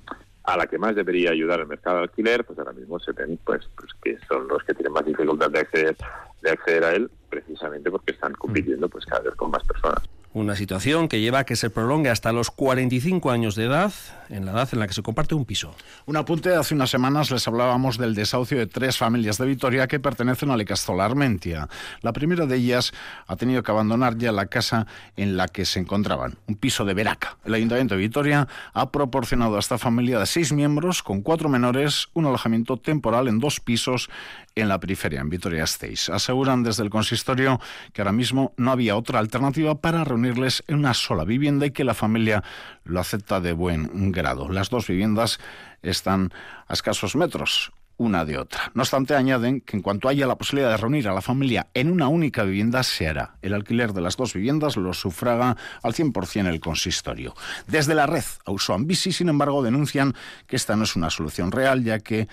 a 0.48 0.56
la 0.56 0.66
que 0.66 0.78
más 0.78 0.94
debería 0.94 1.30
ayudar 1.30 1.60
el 1.60 1.66
mercado 1.66 1.98
de 1.98 2.02
alquiler, 2.04 2.44
pues 2.44 2.58
ahora 2.58 2.72
mismo 2.72 2.98
se 2.98 3.12
ven 3.12 3.38
pues, 3.44 3.68
pues 3.76 3.92
que 4.02 4.18
son 4.26 4.48
los 4.48 4.62
que 4.64 4.74
tienen 4.74 4.92
más 4.92 5.04
dificultad 5.04 5.50
de 5.50 5.60
acceder, 5.60 5.96
de 6.42 6.50
acceder 6.50 6.84
a 6.84 6.92
él, 6.92 7.10
precisamente 7.28 7.90
porque 7.90 8.12
están 8.12 8.32
compitiendo 8.32 8.88
pues 8.88 9.04
cada 9.04 9.22
vez 9.22 9.34
con 9.34 9.50
más 9.50 9.62
personas. 9.64 10.02
Una 10.34 10.56
situación 10.56 11.08
que 11.08 11.20
lleva 11.20 11.40
a 11.40 11.44
que 11.44 11.56
se 11.56 11.70
prolongue 11.70 12.10
hasta 12.10 12.32
los 12.32 12.50
45 12.50 13.30
años 13.30 13.54
de 13.54 13.64
edad, 13.64 13.92
en 14.28 14.44
la 14.44 14.52
edad 14.52 14.68
en 14.72 14.78
la 14.78 14.86
que 14.86 14.92
se 14.92 15.02
comparte 15.02 15.34
un 15.34 15.46
piso. 15.46 15.74
Un 16.04 16.16
apunte, 16.16 16.54
hace 16.54 16.74
unas 16.74 16.90
semanas 16.90 17.30
les 17.30 17.48
hablábamos 17.48 17.96
del 17.96 18.14
desahucio 18.14 18.58
de 18.58 18.66
tres 18.66 18.98
familias 18.98 19.38
de 19.38 19.46
Vitoria 19.46 19.86
que 19.86 20.00
pertenecen 20.00 20.50
a 20.50 20.56
la 20.58 20.64
Icastola 20.64 21.06
Armentia. 21.06 21.70
La 22.02 22.12
primera 22.12 22.44
de 22.44 22.56
ellas 22.56 22.92
ha 23.26 23.36
tenido 23.36 23.62
que 23.62 23.70
abandonar 23.70 24.18
ya 24.18 24.30
la 24.30 24.46
casa 24.46 24.86
en 25.16 25.38
la 25.38 25.48
que 25.48 25.64
se 25.64 25.80
encontraban, 25.80 26.36
un 26.46 26.56
piso 26.56 26.84
de 26.84 26.92
Veraca. 26.92 27.38
El 27.46 27.54
Ayuntamiento 27.54 27.94
de 27.94 28.02
Vitoria 28.02 28.48
ha 28.74 28.90
proporcionado 28.90 29.56
a 29.56 29.60
esta 29.60 29.78
familia 29.78 30.18
de 30.18 30.26
seis 30.26 30.52
miembros, 30.52 31.02
con 31.02 31.22
cuatro 31.22 31.48
menores, 31.48 32.08
un 32.12 32.26
alojamiento 32.26 32.76
temporal 32.76 33.28
en 33.28 33.38
dos 33.38 33.60
pisos 33.60 34.10
en 34.60 34.68
la 34.68 34.80
periferia, 34.80 35.20
en 35.20 35.28
Vitoria-Gasteiz. 35.28 36.08
Aseguran 36.10 36.62
desde 36.62 36.82
el 36.82 36.90
consistorio 36.90 37.60
que 37.92 38.02
ahora 38.02 38.12
mismo 38.12 38.52
no 38.56 38.72
había 38.72 38.96
otra 38.96 39.18
alternativa 39.18 39.80
para 39.80 40.04
reunirles 40.04 40.62
en 40.66 40.76
una 40.76 40.94
sola 40.94 41.24
vivienda 41.24 41.66
y 41.66 41.70
que 41.70 41.84
la 41.84 41.94
familia 41.94 42.42
lo 42.84 43.00
acepta 43.00 43.40
de 43.40 43.52
buen 43.52 44.12
grado. 44.12 44.48
Las 44.48 44.70
dos 44.70 44.86
viviendas 44.86 45.38
están 45.82 46.30
a 46.66 46.72
escasos 46.72 47.16
metros 47.16 47.72
una 47.98 48.24
de 48.24 48.38
otra. 48.38 48.70
No 48.74 48.82
obstante, 48.82 49.14
añaden 49.14 49.60
que 49.60 49.76
en 49.76 49.82
cuanto 49.82 50.08
haya 50.08 50.26
la 50.26 50.38
posibilidad 50.38 50.70
de 50.70 50.76
reunir 50.76 51.08
a 51.08 51.12
la 51.12 51.20
familia 51.20 51.66
en 51.74 51.90
una 51.90 52.08
única 52.08 52.44
vivienda, 52.44 52.82
se 52.84 53.08
hará. 53.08 53.34
El 53.42 53.54
alquiler 53.54 53.92
de 53.92 54.00
las 54.00 54.16
dos 54.16 54.32
viviendas 54.34 54.76
lo 54.76 54.94
sufraga 54.94 55.56
al 55.82 55.92
100% 55.92 56.46
el 56.46 56.60
consistorio. 56.60 57.34
Desde 57.66 57.94
la 57.94 58.06
red 58.06 58.24
Ausoambisi, 58.46 59.12
sin 59.12 59.28
embargo, 59.28 59.62
denuncian 59.62 60.14
que 60.46 60.56
esta 60.56 60.76
no 60.76 60.84
es 60.84 60.94
una 60.94 61.10
solución 61.10 61.50
real, 61.50 61.82
ya 61.82 61.98
que 61.98 62.28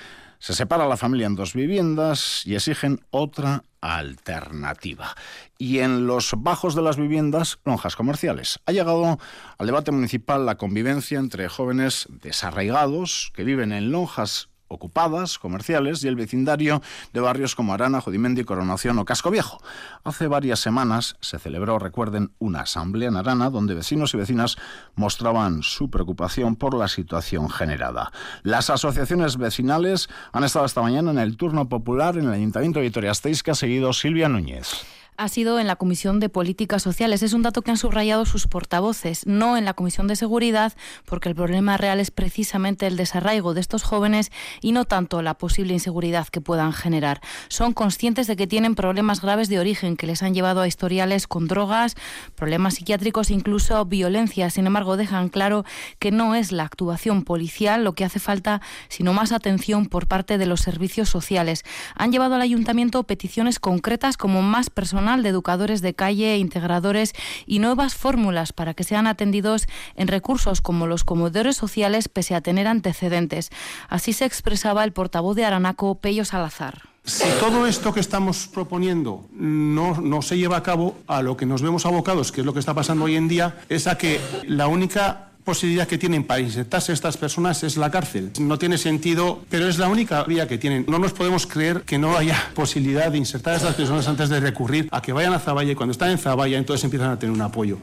se 0.45 0.53
separa 0.53 0.87
la 0.87 0.95
familia 0.95 1.25
en 1.25 1.33
dos 1.33 1.55
viviendas 1.55 2.43
y 2.45 2.53
exigen 2.53 2.99
otra 3.09 3.63
alternativa. 3.81 5.15
Y 5.57 5.79
en 5.79 6.05
los 6.05 6.35
bajos 6.37 6.75
de 6.75 6.83
las 6.83 6.97
viviendas, 6.97 7.57
lonjas 7.65 7.95
comerciales. 7.95 8.59
Ha 8.67 8.71
llegado 8.71 9.17
al 9.57 9.65
debate 9.65 9.89
municipal 9.91 10.45
la 10.45 10.59
convivencia 10.59 11.17
entre 11.17 11.49
jóvenes 11.49 12.05
desarraigados 12.09 13.31
que 13.33 13.43
viven 13.43 13.71
en 13.71 13.91
lonjas 13.91 14.49
ocupadas, 14.67 15.39
comerciales 15.39 16.03
y 16.03 16.07
el 16.07 16.15
vecindario 16.15 16.81
de 17.13 17.19
barrios 17.19 17.55
como 17.55 17.73
Arana, 17.73 18.01
Jodimendi, 18.01 18.43
Coronación 18.43 18.99
o 18.99 19.05
Casco 19.05 19.31
Viejo. 19.31 19.59
Hace 20.03 20.27
varias 20.27 20.59
semanas 20.59 21.15
se 21.21 21.39
celebró, 21.39 21.79
recuerden, 21.79 22.31
una 22.39 22.61
asamblea 22.61 23.09
en 23.09 23.17
Arana 23.17 23.49
donde 23.49 23.75
vecinos 23.75 24.13
y 24.13 24.17
vecinas 24.17 24.57
mostraban 24.95 25.63
su 25.63 25.89
preocupación 25.89 26.55
por 26.55 26.75
la 26.75 26.87
situación 26.87 27.49
generada. 27.49 28.11
Las 28.43 28.69
asociaciones 28.69 29.37
vecinales 29.37 30.09
han 30.31 30.43
estado 30.43 30.65
esta 30.65 30.81
mañana 30.81 31.11
en 31.11 31.19
el 31.19 31.37
turno 31.37 31.69
popular 31.69 32.17
en 32.17 32.25
el 32.25 32.33
Ayuntamiento 32.33 32.79
de 32.79 32.85
Vitoria-Gasteiz 32.85 33.43
que 33.43 33.51
ha 33.51 33.55
seguido 33.55 33.93
Silvia 33.93 34.29
Núñez 34.29 34.94
ha 35.17 35.27
sido 35.29 35.59
en 35.59 35.67
la 35.67 35.75
Comisión 35.75 36.19
de 36.19 36.29
Políticas 36.29 36.83
Sociales. 36.83 37.23
Es 37.23 37.33
un 37.33 37.41
dato 37.41 37.61
que 37.61 37.71
han 37.71 37.77
subrayado 37.77 38.25
sus 38.25 38.47
portavoces, 38.47 39.25
no 39.25 39.57
en 39.57 39.65
la 39.65 39.73
Comisión 39.73 40.07
de 40.07 40.15
Seguridad, 40.15 40.73
porque 41.05 41.29
el 41.29 41.35
problema 41.35 41.77
real 41.77 41.99
es 41.99 42.11
precisamente 42.11 42.87
el 42.87 42.97
desarraigo 42.97 43.53
de 43.53 43.61
estos 43.61 43.83
jóvenes 43.83 44.31
y 44.61 44.71
no 44.71 44.85
tanto 44.85 45.21
la 45.21 45.35
posible 45.35 45.73
inseguridad 45.73 46.27
que 46.27 46.41
puedan 46.41 46.73
generar. 46.73 47.21
Son 47.47 47.73
conscientes 47.73 48.27
de 48.27 48.35
que 48.35 48.47
tienen 48.47 48.75
problemas 48.75 49.21
graves 49.21 49.47
de 49.47 49.59
origen 49.59 49.95
que 49.95 50.07
les 50.07 50.23
han 50.23 50.33
llevado 50.33 50.61
a 50.61 50.67
historiales 50.67 51.27
con 51.27 51.47
drogas, 51.47 51.95
problemas 52.35 52.75
psiquiátricos, 52.75 53.31
incluso 53.31 53.85
violencia. 53.85 54.49
Sin 54.49 54.67
embargo, 54.67 54.97
dejan 54.97 55.29
claro 55.29 55.65
que 55.99 56.11
no 56.11 56.35
es 56.35 56.51
la 56.51 56.63
actuación 56.63 57.23
policial 57.23 57.83
lo 57.83 57.93
que 57.93 58.05
hace 58.05 58.19
falta, 58.19 58.61
sino 58.89 59.13
más 59.13 59.31
atención 59.31 59.85
por 59.85 60.07
parte 60.07 60.37
de 60.37 60.45
los 60.45 60.61
servicios 60.61 61.09
sociales. 61.09 61.63
Han 61.95 62.11
llevado 62.11 62.35
al 62.35 62.41
ayuntamiento 62.41 63.03
peticiones 63.03 63.59
concretas 63.59 64.17
como 64.17 64.41
más 64.41 64.69
personas 64.69 65.04
de 65.05 65.29
educadores 65.29 65.81
de 65.81 65.93
calle, 65.93 66.37
integradores 66.37 67.13
y 67.45 67.59
nuevas 67.59 67.93
fórmulas 67.93 68.53
para 68.53 68.73
que 68.73 68.83
sean 68.83 69.05
atendidos 69.05 69.67
en 69.95 70.07
recursos 70.07 70.61
como 70.61 70.87
los 70.87 71.03
comedores 71.03 71.55
sociales 71.55 72.09
pese 72.09 72.33
a 72.33 72.41
tener 72.41 72.67
antecedentes. 72.67 73.51
Así 73.87 74.13
se 74.13 74.25
expresaba 74.25 74.83
el 74.83 74.93
portavoz 74.93 75.35
de 75.35 75.45
Aranaco, 75.45 75.95
Pello 75.95 76.25
Salazar. 76.25 76.81
Si 77.03 77.23
todo 77.39 77.67
esto 77.67 77.93
que 77.93 77.99
estamos 77.99 78.47
proponiendo 78.47 79.27
no, 79.31 80.01
no, 80.01 80.23
se 80.23 80.39
lleva 80.39 80.57
a 80.57 80.63
cabo, 80.63 80.97
a 81.05 81.21
lo 81.21 81.37
que 81.37 81.45
nos 81.45 81.61
vemos 81.61 81.85
abocados, 81.85 82.31
que 82.31 82.41
es 82.41 82.45
lo 82.45 82.53
que 82.53 82.59
está 82.59 82.73
pasando 82.73 83.05
hoy 83.05 83.15
en 83.15 83.27
día, 83.27 83.59
es 83.69 83.85
a 83.85 83.95
que 83.95 84.19
la 84.47 84.67
única 84.67 85.29
posibilidad 85.45 85.87
que 85.87 85.97
tienen 85.97 86.25
para 86.25 86.41
insertarse 86.41 86.91
estas 86.91 87.15
personas 87.15 87.63
es 87.63 87.77
la 87.77 87.91
cárcel. 87.91 88.31
No 88.39 88.57
tiene 88.57 88.77
sentido, 88.77 89.41
pero 89.49 89.69
es 89.69 89.77
la 89.77 89.87
única 89.87 90.23
vía 90.23 90.47
que 90.47 90.57
tienen. 90.57 90.85
No 90.89 90.99
nos 90.99 91.13
podemos 91.13 91.45
creer 91.45 91.83
que 91.83 91.97
no 91.97 92.17
haya 92.17 92.35
posibilidad 92.55 93.11
de 93.11 93.19
insertar 93.19 93.53
a 93.53 93.57
estas 93.57 93.75
personas 93.75 94.07
antes 94.07 94.27
de 94.27 94.39
recurrir 94.39 94.89
a 94.91 95.01
que 95.01 95.13
vayan 95.13 95.33
a 95.33 95.39
Zaballa 95.39 95.71
y 95.71 95.75
cuando 95.75 95.91
están 95.91 96.09
en 96.09 96.17
Zaballa 96.17 96.57
entonces 96.57 96.83
empiezan 96.83 97.11
a 97.11 97.19
tener 97.19 97.33
un 97.33 97.41
apoyo. 97.41 97.77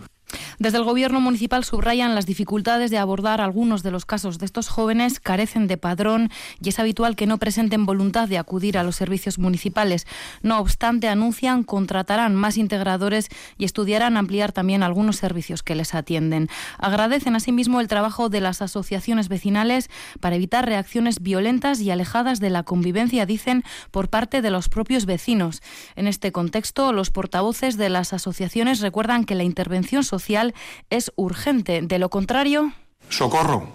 Desde 0.58 0.78
el 0.78 0.84
Gobierno 0.84 1.20
municipal 1.20 1.64
subrayan 1.64 2.14
las 2.14 2.26
dificultades 2.26 2.90
de 2.90 2.98
abordar 2.98 3.40
algunos 3.40 3.82
de 3.82 3.90
los 3.90 4.04
casos 4.04 4.38
de 4.38 4.46
estos 4.46 4.68
jóvenes, 4.68 5.20
carecen 5.20 5.66
de 5.66 5.76
padrón 5.76 6.30
y 6.60 6.68
es 6.68 6.78
habitual 6.78 7.16
que 7.16 7.26
no 7.26 7.38
presenten 7.38 7.86
voluntad 7.86 8.28
de 8.28 8.38
acudir 8.38 8.78
a 8.78 8.82
los 8.82 8.96
servicios 8.96 9.38
municipales. 9.38 10.06
No 10.42 10.58
obstante, 10.58 11.08
anuncian 11.08 11.62
contratarán 11.62 12.34
más 12.34 12.56
integradores 12.56 13.28
y 13.58 13.64
estudiarán 13.64 14.16
ampliar 14.16 14.52
también 14.52 14.82
algunos 14.82 15.16
servicios 15.16 15.62
que 15.62 15.74
les 15.74 15.94
atienden. 15.94 16.48
Agradecen 16.78 17.36
asimismo 17.36 17.80
el 17.80 17.88
trabajo 17.88 18.28
de 18.28 18.40
las 18.40 18.62
asociaciones 18.62 19.28
vecinales 19.28 19.88
para 20.20 20.36
evitar 20.36 20.66
reacciones 20.66 21.20
violentas 21.20 21.80
y 21.80 21.90
alejadas 21.90 22.40
de 22.40 22.50
la 22.50 22.62
convivencia, 22.62 23.26
dicen, 23.26 23.64
por 23.90 24.08
parte 24.08 24.42
de 24.42 24.50
los 24.50 24.68
propios 24.68 25.06
vecinos. 25.06 25.62
En 25.96 26.06
este 26.06 26.32
contexto, 26.32 26.92
los 26.92 27.10
portavoces 27.10 27.76
de 27.76 27.88
las 27.88 28.12
asociaciones 28.12 28.80
recuerdan 28.80 29.24
que 29.24 29.34
la 29.34 29.44
intervención 29.44 30.04
social 30.04 30.41
es 30.90 31.12
urgente. 31.16 31.82
De 31.82 31.98
lo 31.98 32.10
contrario. 32.10 32.72
Socorro. 33.08 33.68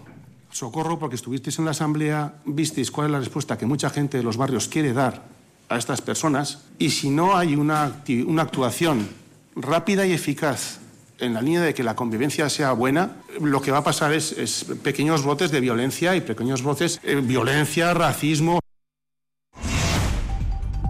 Socorro 0.51 0.97
porque 0.97 1.15
estuvisteis 1.15 1.59
en 1.59 1.65
la 1.65 1.71
Asamblea, 1.71 2.35
visteis 2.45 2.89
cuál 2.89 3.07
es 3.07 3.11
la 3.11 3.19
respuesta 3.19 3.57
que 3.57 3.65
mucha 3.65 3.89
gente 3.89 4.17
de 4.17 4.23
los 4.23 4.37
barrios 4.37 4.67
quiere 4.67 4.93
dar 4.93 5.23
a 5.69 5.77
estas 5.77 6.01
personas 6.01 6.63
y 6.79 6.91
si 6.91 7.09
no 7.09 7.37
hay 7.37 7.55
una, 7.55 8.01
una 8.25 8.41
actuación 8.41 9.07
rápida 9.55 10.05
y 10.05 10.13
eficaz 10.13 10.79
en 11.19 11.33
la 11.33 11.41
línea 11.41 11.61
de 11.61 11.73
que 11.73 11.83
la 11.83 11.95
convivencia 11.95 12.49
sea 12.49 12.71
buena, 12.73 13.17
lo 13.41 13.61
que 13.61 13.71
va 13.71 13.79
a 13.79 13.83
pasar 13.83 14.13
es, 14.13 14.31
es 14.33 14.65
pequeños 14.83 15.23
brotes 15.23 15.51
de 15.51 15.59
violencia 15.59 16.15
y 16.15 16.21
pequeños 16.21 16.63
brotes 16.63 17.01
de 17.01 17.13
eh, 17.13 17.21
violencia, 17.21 17.93
racismo. 17.93 18.59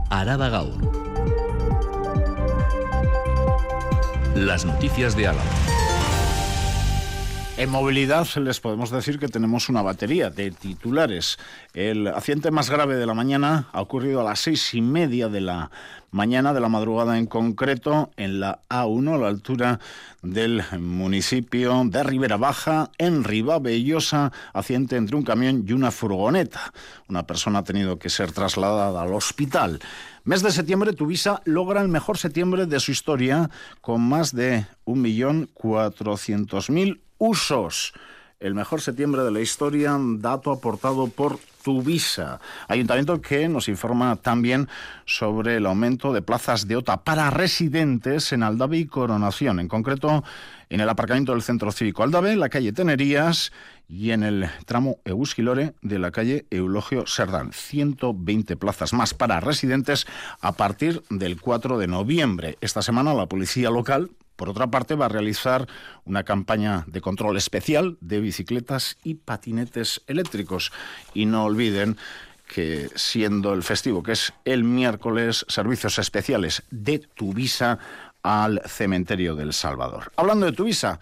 Araba 0.09 0.49
Gaur. 0.49 0.97
Las 4.35 4.65
noticias 4.65 5.15
de 5.15 5.27
Álava. 5.27 5.66
En 7.57 7.69
movilidad 7.71 8.27
les 8.35 8.59
podemos 8.59 8.91
decir 8.91 9.17
que 9.17 9.29
tenemos 9.29 9.67
una 9.67 9.81
batería 9.81 10.29
de 10.29 10.51
titulares. 10.51 11.39
El 11.73 12.05
accidente 12.05 12.51
más 12.51 12.69
grave 12.69 12.97
de 12.97 13.07
la 13.07 13.15
mañana 13.15 13.67
ha 13.73 13.81
ocurrido 13.81 14.21
a 14.21 14.23
las 14.23 14.41
seis 14.41 14.75
y 14.75 14.81
media 14.81 15.27
de 15.27 15.41
la 15.41 15.71
mañana, 16.11 16.53
de 16.53 16.59
la 16.59 16.69
madrugada 16.69 17.17
en 17.17 17.25
concreto, 17.25 18.11
en 18.15 18.41
la 18.41 18.59
A1, 18.69 19.15
a 19.15 19.17
la 19.17 19.29
altura 19.29 19.79
del 20.21 20.61
municipio 20.79 21.81
de 21.85 22.03
Ribera 22.03 22.37
Baja, 22.37 22.91
en 22.99 23.23
Ribabellosa, 23.23 24.31
accidente 24.53 24.95
entre 24.95 25.15
un 25.15 25.23
camión 25.23 25.65
y 25.67 25.73
una 25.73 25.89
furgoneta. 25.89 26.71
Una 27.09 27.25
persona 27.25 27.57
ha 27.59 27.63
tenido 27.63 27.97
que 27.97 28.11
ser 28.11 28.33
trasladada 28.33 29.01
al 29.01 29.15
hospital. 29.15 29.79
Mes 30.25 30.43
de 30.43 30.51
septiembre, 30.51 30.93
Tuvisa 30.93 31.41
logra 31.45 31.81
el 31.81 31.87
mejor 31.87 32.19
septiembre 32.19 32.67
de 32.67 32.79
su 32.79 32.91
historia 32.91 33.49
con 33.81 34.07
más 34.07 34.35
de 34.35 34.67
1.400.000 34.85 36.99
usos. 37.17 37.93
El 38.39 38.53
mejor 38.53 38.81
septiembre 38.81 39.23
de 39.23 39.31
la 39.31 39.39
historia, 39.39 39.97
dato 39.99 40.51
aportado 40.51 41.07
por 41.07 41.39
Tuvisa, 41.63 42.39
ayuntamiento 42.67 43.19
que 43.19 43.49
nos 43.49 43.67
informa 43.67 44.15
también 44.15 44.69
sobre 45.05 45.57
el 45.57 45.65
aumento 45.65 46.13
de 46.13 46.21
plazas 46.21 46.67
de 46.67 46.75
OTA 46.75 47.03
para 47.03 47.29
residentes 47.29 48.31
en 48.31 48.43
Aldave 48.43 48.77
y 48.77 48.85
Coronación, 48.85 49.59
en 49.59 49.67
concreto 49.67 50.23
en 50.69 50.79
el 50.79 50.87
aparcamiento 50.87 51.33
del 51.33 51.41
Centro 51.41 51.71
Cívico 51.71 52.03
Aldave, 52.03 52.35
la 52.35 52.49
calle 52.49 52.71
Tenerías 52.71 53.51
y 53.89 54.11
en 54.11 54.23
el 54.23 54.49
tramo 54.65 54.99
Eusquilore 55.03 55.73
de 55.81 55.99
la 55.99 56.11
calle 56.11 56.45
Eulogio 56.51 57.07
Serdán. 57.07 57.51
120 57.53 58.55
plazas 58.55 58.93
más 58.93 59.13
para 59.13 59.39
residentes 59.39 60.05
a 60.41 60.53
partir 60.53 61.03
del 61.09 61.41
4 61.41 61.79
de 61.79 61.87
noviembre. 61.87 62.57
Esta 62.61 62.81
semana 62.81 63.13
la 63.13 63.25
policía 63.25 63.71
local 63.71 64.11
por 64.37 64.49
otra 64.49 64.67
parte, 64.67 64.95
va 64.95 65.07
a 65.07 65.09
realizar 65.09 65.67
una 66.05 66.23
campaña 66.23 66.85
de 66.87 67.01
control 67.01 67.35
especial 67.35 67.97
de 67.99 68.21
bicicletas 68.21 68.97
y 69.03 69.15
patinetes 69.15 70.01
eléctricos. 70.07 70.71
Y 71.13 71.25
no 71.25 71.43
olviden 71.43 71.97
que 72.47 72.89
siendo 72.95 73.53
el 73.53 73.63
festivo, 73.63 74.01
que 74.01 74.13
es 74.13 74.31
el 74.45 74.63
miércoles, 74.63 75.45
servicios 75.49 75.99
especiales 75.99 76.63
de 76.71 76.99
Tuvisa 76.99 77.79
al 78.23 78.61
cementerio 78.65 79.35
del 79.35 79.51
Salvador. 79.51 80.11
Hablando 80.15 80.45
de 80.45 80.53
Tuvisa, 80.53 80.99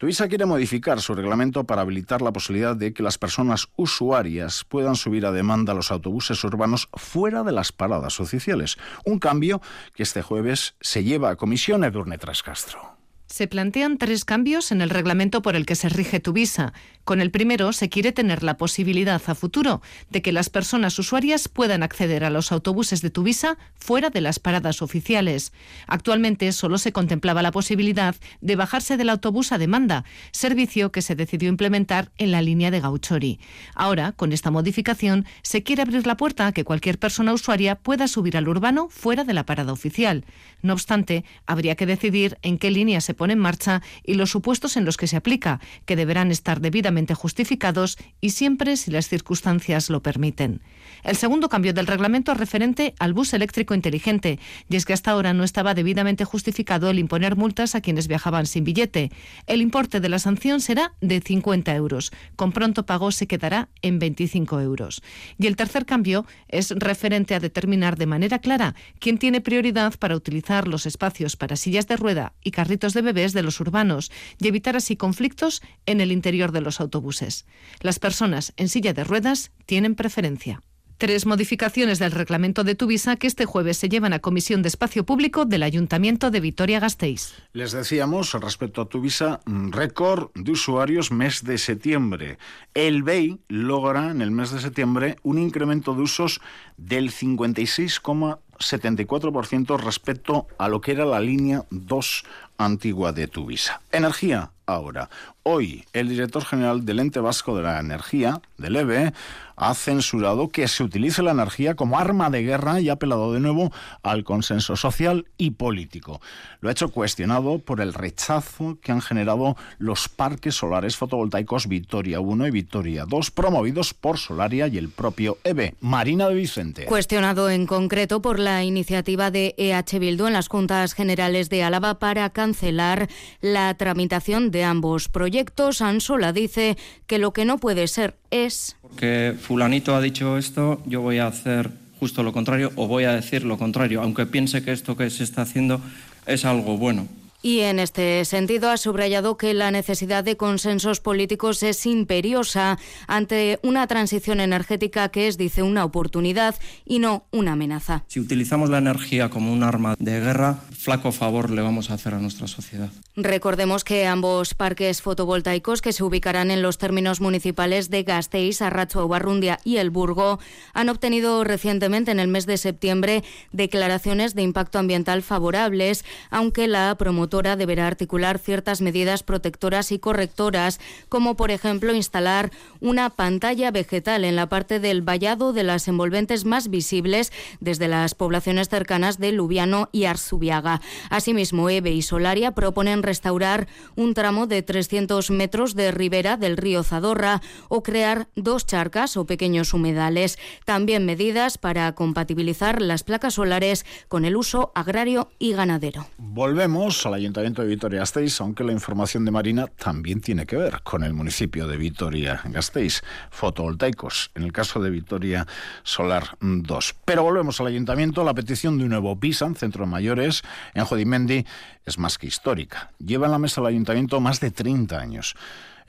Tuvisa 0.00 0.28
quiere 0.28 0.46
modificar 0.46 0.98
su 1.02 1.14
reglamento 1.14 1.64
para 1.64 1.82
habilitar 1.82 2.22
la 2.22 2.32
posibilidad 2.32 2.74
de 2.74 2.94
que 2.94 3.02
las 3.02 3.18
personas 3.18 3.68
usuarias 3.76 4.64
puedan 4.64 4.96
subir 4.96 5.26
a 5.26 5.30
demanda 5.30 5.74
los 5.74 5.90
autobuses 5.90 6.42
urbanos 6.42 6.88
fuera 6.94 7.42
de 7.42 7.52
las 7.52 7.70
paradas 7.70 8.18
oficiales. 8.18 8.78
Un 9.04 9.18
cambio 9.18 9.60
que 9.94 10.02
este 10.02 10.22
jueves 10.22 10.74
se 10.80 11.04
lleva 11.04 11.28
a 11.28 11.36
comisión 11.36 11.84
Edurne 11.84 12.16
Trascastro. 12.16 12.99
Se 13.30 13.46
plantean 13.46 13.96
tres 13.96 14.24
cambios 14.24 14.72
en 14.72 14.80
el 14.80 14.90
reglamento 14.90 15.40
por 15.40 15.54
el 15.54 15.64
que 15.64 15.76
se 15.76 15.88
rige 15.88 16.18
tu 16.18 16.32
visa. 16.32 16.72
Con 17.04 17.20
el 17.20 17.30
primero 17.30 17.72
se 17.72 17.88
quiere 17.88 18.10
tener 18.10 18.42
la 18.42 18.56
posibilidad 18.56 19.22
a 19.24 19.34
futuro 19.36 19.82
de 20.10 20.20
que 20.20 20.32
las 20.32 20.50
personas 20.50 20.98
usuarias 20.98 21.48
puedan 21.48 21.84
acceder 21.84 22.24
a 22.24 22.30
los 22.30 22.50
autobuses 22.50 23.02
de 23.02 23.10
tu 23.10 23.22
visa 23.22 23.56
fuera 23.76 24.10
de 24.10 24.20
las 24.20 24.40
paradas 24.40 24.82
oficiales. 24.82 25.52
Actualmente 25.86 26.50
solo 26.50 26.76
se 26.76 26.90
contemplaba 26.90 27.40
la 27.40 27.52
posibilidad 27.52 28.16
de 28.40 28.56
bajarse 28.56 28.96
del 28.96 29.10
autobús 29.10 29.52
a 29.52 29.58
demanda, 29.58 30.04
servicio 30.32 30.90
que 30.90 31.00
se 31.00 31.14
decidió 31.14 31.48
implementar 31.48 32.10
en 32.18 32.32
la 32.32 32.42
línea 32.42 32.72
de 32.72 32.80
Gauchori. 32.80 33.38
Ahora, 33.76 34.10
con 34.10 34.32
esta 34.32 34.50
modificación, 34.50 35.24
se 35.42 35.62
quiere 35.62 35.82
abrir 35.82 36.04
la 36.04 36.16
puerta 36.16 36.48
a 36.48 36.52
que 36.52 36.64
cualquier 36.64 36.98
persona 36.98 37.32
usuaria 37.32 37.76
pueda 37.76 38.08
subir 38.08 38.36
al 38.36 38.48
urbano 38.48 38.88
fuera 38.90 39.22
de 39.22 39.34
la 39.34 39.46
parada 39.46 39.72
oficial. 39.72 40.24
No 40.62 40.72
obstante, 40.72 41.24
habría 41.46 41.76
que 41.76 41.86
decidir 41.86 42.36
en 42.42 42.58
qué 42.58 42.72
línea 42.72 43.00
se 43.00 43.19
pone 43.20 43.34
en 43.34 43.38
marcha 43.38 43.82
y 44.02 44.14
los 44.14 44.30
supuestos 44.30 44.78
en 44.78 44.86
los 44.86 44.96
que 44.96 45.06
se 45.06 45.14
aplica, 45.14 45.60
que 45.84 45.94
deberán 45.94 46.30
estar 46.30 46.62
debidamente 46.62 47.12
justificados 47.12 47.98
y 48.22 48.30
siempre 48.30 48.78
si 48.78 48.90
las 48.90 49.08
circunstancias 49.08 49.90
lo 49.90 50.02
permiten. 50.02 50.62
El 51.04 51.16
segundo 51.16 51.48
cambio 51.48 51.74
del 51.74 51.86
reglamento 51.86 52.32
es 52.32 52.38
referente 52.38 52.94
al 52.98 53.12
bus 53.12 53.34
eléctrico 53.34 53.74
inteligente, 53.74 54.38
y 54.68 54.76
es 54.76 54.84
que 54.84 54.94
hasta 54.94 55.10
ahora 55.10 55.34
no 55.34 55.44
estaba 55.44 55.74
debidamente 55.74 56.24
justificado 56.24 56.88
el 56.88 56.98
imponer 56.98 57.36
multas 57.36 57.74
a 57.74 57.80
quienes 57.80 58.08
viajaban 58.08 58.46
sin 58.46 58.64
billete. 58.64 59.10
El 59.46 59.60
importe 59.60 60.00
de 60.00 60.08
la 60.08 60.18
sanción 60.18 60.60
será 60.60 60.94
de 61.00 61.20
50 61.20 61.74
euros. 61.74 62.12
Con 62.36 62.52
pronto 62.52 62.86
pago 62.86 63.12
se 63.12 63.26
quedará 63.26 63.68
en 63.82 63.98
25 63.98 64.60
euros. 64.60 65.02
Y 65.38 65.46
el 65.46 65.56
tercer 65.56 65.84
cambio 65.84 66.24
es 66.48 66.70
referente 66.70 67.34
a 67.34 67.40
determinar 67.40 67.98
de 67.98 68.06
manera 68.06 68.38
clara 68.38 68.74
quién 68.98 69.18
tiene 69.18 69.40
prioridad 69.40 69.98
para 69.98 70.16
utilizar 70.16 70.68
los 70.68 70.86
espacios 70.86 71.36
para 71.36 71.56
sillas 71.56 71.86
de 71.86 71.96
rueda 71.96 72.32
y 72.42 72.52
carritos 72.52 72.94
de 72.94 73.10
de 73.10 73.42
los 73.42 73.60
urbanos 73.60 74.10
y 74.38 74.48
evitar 74.48 74.76
así 74.76 74.96
conflictos 74.96 75.62
en 75.86 76.00
el 76.00 76.12
interior 76.12 76.52
de 76.52 76.60
los 76.60 76.80
autobuses. 76.80 77.44
Las 77.80 77.98
personas 77.98 78.52
en 78.56 78.68
silla 78.68 78.92
de 78.92 79.04
ruedas 79.04 79.50
tienen 79.66 79.94
preferencia. 79.94 80.60
Tres 81.00 81.24
modificaciones 81.24 81.98
del 81.98 82.12
reglamento 82.12 82.62
de 82.62 82.74
Tuvisa 82.74 83.16
que 83.16 83.26
este 83.26 83.46
jueves 83.46 83.78
se 83.78 83.88
llevan 83.88 84.12
a 84.12 84.18
Comisión 84.18 84.60
de 84.60 84.68
Espacio 84.68 85.06
Público 85.06 85.46
del 85.46 85.62
Ayuntamiento 85.62 86.30
de 86.30 86.40
Vitoria-Gasteiz. 86.40 87.32
Les 87.54 87.72
decíamos, 87.72 88.34
respecto 88.34 88.82
a 88.82 88.86
Tuvisa, 88.86 89.40
récord 89.46 90.28
de 90.34 90.52
usuarios 90.52 91.10
mes 91.10 91.42
de 91.42 91.56
septiembre. 91.56 92.36
El 92.74 93.02
BEI 93.02 93.38
logra 93.48 94.10
en 94.10 94.20
el 94.20 94.30
mes 94.30 94.50
de 94.50 94.60
septiembre 94.60 95.16
un 95.22 95.38
incremento 95.38 95.94
de 95.94 96.02
usos 96.02 96.42
del 96.76 97.10
56,74% 97.10 99.80
respecto 99.80 100.48
a 100.58 100.68
lo 100.68 100.82
que 100.82 100.92
era 100.92 101.06
la 101.06 101.20
línea 101.20 101.64
2 101.70 102.24
antigua 102.58 103.12
de 103.12 103.26
Tuvisa. 103.26 103.80
Energía 103.90 104.50
ahora. 104.66 105.08
Hoy, 105.42 105.84
el 105.94 106.08
director 106.10 106.44
general 106.44 106.84
del 106.84 106.98
Ente 106.98 107.18
Vasco 107.18 107.56
de 107.56 107.62
la 107.62 107.80
Energía, 107.80 108.42
del 108.58 108.76
EBE, 108.76 109.12
ha 109.60 109.74
censurado 109.74 110.48
que 110.48 110.66
se 110.68 110.82
utilice 110.82 111.22
la 111.22 111.32
energía 111.32 111.74
como 111.74 111.98
arma 111.98 112.30
de 112.30 112.42
guerra 112.42 112.80
y 112.80 112.88
ha 112.88 112.94
apelado 112.94 113.32
de 113.32 113.40
nuevo 113.40 113.70
al 114.02 114.24
consenso 114.24 114.74
social 114.74 115.26
y 115.36 115.50
político. 115.50 116.20
Lo 116.60 116.68
ha 116.68 116.72
hecho 116.72 116.88
cuestionado 116.88 117.58
por 117.58 117.82
el 117.82 117.92
rechazo 117.92 118.78
que 118.82 118.90
han 118.90 119.02
generado 119.02 119.56
los 119.78 120.08
parques 120.08 120.54
solares 120.54 120.96
fotovoltaicos 120.96 121.68
Victoria 121.68 122.20
1 122.20 122.46
y 122.46 122.50
Victoria 122.50 123.04
2, 123.06 123.30
promovidos 123.30 123.92
por 123.92 124.18
Solaria 124.18 124.66
y 124.66 124.78
el 124.78 124.88
propio 124.88 125.36
EBE. 125.44 125.74
Marina 125.80 126.28
de 126.28 126.34
Vicente. 126.34 126.86
Cuestionado 126.86 127.50
en 127.50 127.66
concreto 127.66 128.22
por 128.22 128.38
la 128.38 128.64
iniciativa 128.64 129.30
de 129.30 129.54
EH 129.58 129.98
Bildu 129.98 130.26
en 130.26 130.32
las 130.32 130.48
Juntas 130.48 130.94
Generales 130.94 131.50
de 131.50 131.64
Álava 131.64 131.98
para 131.98 132.30
cancelar 132.30 133.08
la 133.42 133.74
tramitación 133.74 134.50
de 134.50 134.64
ambos 134.64 135.08
proyectos, 135.30 135.80
Ansola 135.80 136.32
dice 136.32 136.76
que 137.06 137.18
lo 137.18 137.32
que 137.32 137.44
no 137.44 137.58
puede 137.58 137.86
ser 137.86 138.16
es... 138.32 138.76
Porque 138.82 139.36
fulanito 139.40 139.94
ha 139.94 140.00
dicho 140.00 140.36
esto, 140.36 140.82
yo 140.86 141.02
voy 141.02 141.18
a 141.18 141.28
hacer 141.28 141.70
justo 142.00 142.24
lo 142.24 142.32
contrario 142.32 142.72
o 142.74 142.88
voy 142.88 143.04
a 143.04 143.12
decir 143.12 143.44
lo 143.44 143.56
contrario, 143.56 144.02
aunque 144.02 144.26
piense 144.26 144.64
que 144.64 144.72
esto 144.72 144.96
que 144.96 145.08
se 145.08 145.22
está 145.22 145.42
haciendo 145.42 145.80
es 146.26 146.44
algo 146.44 146.76
bueno. 146.78 147.06
Y 147.42 147.60
en 147.60 147.78
este 147.78 148.24
sentido 148.26 148.68
ha 148.70 148.76
subrayado 148.76 149.38
que 149.38 149.54
la 149.54 149.70
necesidad 149.70 150.22
de 150.24 150.36
consensos 150.36 151.00
políticos 151.00 151.62
es 151.62 151.86
imperiosa 151.86 152.78
ante 153.06 153.58
una 153.62 153.86
transición 153.86 154.40
energética 154.40 155.08
que 155.08 155.26
es, 155.26 155.38
dice, 155.38 155.62
una 155.62 155.84
oportunidad 155.86 156.54
y 156.84 156.98
no 156.98 157.24
una 157.30 157.52
amenaza. 157.52 158.04
Si 158.08 158.20
utilizamos 158.20 158.68
la 158.68 158.78
energía 158.78 159.30
como 159.30 159.52
un 159.52 159.62
arma 159.62 159.94
de 159.98 160.20
guerra, 160.20 160.58
flaco 160.76 161.12
favor 161.12 161.50
le 161.50 161.62
vamos 161.62 161.90
a 161.90 161.94
hacer 161.94 162.12
a 162.12 162.18
nuestra 162.18 162.46
sociedad. 162.46 162.90
Recordemos 163.16 163.84
que 163.84 164.06
ambos 164.06 164.52
parques 164.52 165.00
fotovoltaicos 165.00 165.80
que 165.80 165.94
se 165.94 166.04
ubicarán 166.04 166.50
en 166.50 166.60
los 166.60 166.76
términos 166.76 167.22
municipales 167.22 167.88
de 167.88 168.02
Gasteiz, 168.02 168.60
Arracho, 168.60 169.08
Barrundia 169.08 169.60
y 169.64 169.78
El 169.78 169.88
Burgo 169.88 170.40
han 170.74 170.90
obtenido 170.90 171.42
recientemente 171.44 172.10
en 172.10 172.20
el 172.20 172.28
mes 172.28 172.44
de 172.44 172.58
septiembre 172.58 173.24
declaraciones 173.52 174.34
de 174.34 174.42
impacto 174.42 174.78
ambiental 174.78 175.22
favorables, 175.22 176.04
aunque 176.30 176.68
la 176.68 176.94
promotora 176.98 177.29
deberá 177.30 177.86
articular 177.86 178.38
ciertas 178.38 178.80
medidas 178.80 179.22
protectoras 179.22 179.92
y 179.92 180.00
correctoras, 180.00 180.80
como 181.08 181.36
por 181.36 181.52
ejemplo 181.52 181.94
instalar 181.94 182.50
una 182.80 183.08
pantalla 183.08 183.70
vegetal 183.70 184.24
en 184.24 184.34
la 184.34 184.48
parte 184.48 184.80
del 184.80 185.02
vallado 185.02 185.52
de 185.52 185.62
las 185.62 185.86
envolventes 185.86 186.44
más 186.44 186.70
visibles 186.70 187.32
desde 187.60 187.86
las 187.86 188.14
poblaciones 188.16 188.68
cercanas 188.68 189.18
de 189.18 189.30
Lubiano 189.30 189.88
y 189.92 190.04
Arzubiaga. 190.06 190.80
Asimismo, 191.08 191.70
EVE 191.70 191.92
y 191.92 192.02
Solaria 192.02 192.50
proponen 192.52 193.04
restaurar 193.04 193.68
un 193.94 194.14
tramo 194.14 194.48
de 194.48 194.62
300 194.62 195.30
metros 195.30 195.76
de 195.76 195.92
ribera 195.92 196.36
del 196.36 196.56
río 196.56 196.82
Zadorra 196.82 197.42
o 197.68 197.84
crear 197.84 198.26
dos 198.34 198.66
charcas 198.66 199.16
o 199.16 199.24
pequeños 199.24 199.72
humedales. 199.72 200.36
También 200.64 201.06
medidas 201.06 201.58
para 201.58 201.94
compatibilizar 201.94 202.82
las 202.82 203.04
placas 203.04 203.34
solares 203.34 203.86
con 204.08 204.24
el 204.24 204.36
uso 204.36 204.72
agrario 204.74 205.30
y 205.38 205.52
ganadero. 205.52 206.08
Volvemos 206.18 207.06
a 207.06 207.10
la 207.10 207.19
Ayuntamiento 207.20 207.62
de 207.62 207.68
Vitoria-Gasteiz, 207.68 208.40
aunque 208.40 208.64
la 208.64 208.72
información 208.72 209.24
de 209.24 209.30
Marina 209.30 209.66
también 209.66 210.20
tiene 210.20 210.46
que 210.46 210.56
ver 210.56 210.82
con 210.82 211.04
el 211.04 211.12
municipio 211.12 211.66
de 211.66 211.76
Vitoria-Gasteiz. 211.76 213.02
Fotovoltaicos, 213.30 214.30
en 214.34 214.42
el 214.42 214.52
caso 214.52 214.80
de 214.80 214.90
Vitoria 214.90 215.46
Solar 215.82 216.36
2. 216.40 216.96
Pero 217.04 217.22
volvemos 217.22 217.60
al 217.60 217.68
Ayuntamiento. 217.68 218.24
La 218.24 218.34
petición 218.34 218.78
de 218.78 218.84
un 218.84 218.90
nuevo 218.90 219.18
PISAN, 219.18 219.54
Centro 219.54 219.84
de 219.84 219.90
Mayores, 219.90 220.42
en 220.74 220.84
Jodimendi, 220.84 221.44
es 221.84 221.98
más 221.98 222.18
que 222.18 222.26
histórica. 222.26 222.92
Lleva 222.98 223.26
en 223.26 223.32
la 223.32 223.38
mesa 223.38 223.60
el 223.60 223.66
Ayuntamiento 223.66 224.20
más 224.20 224.40
de 224.40 224.50
30 224.50 224.98
años. 224.98 225.34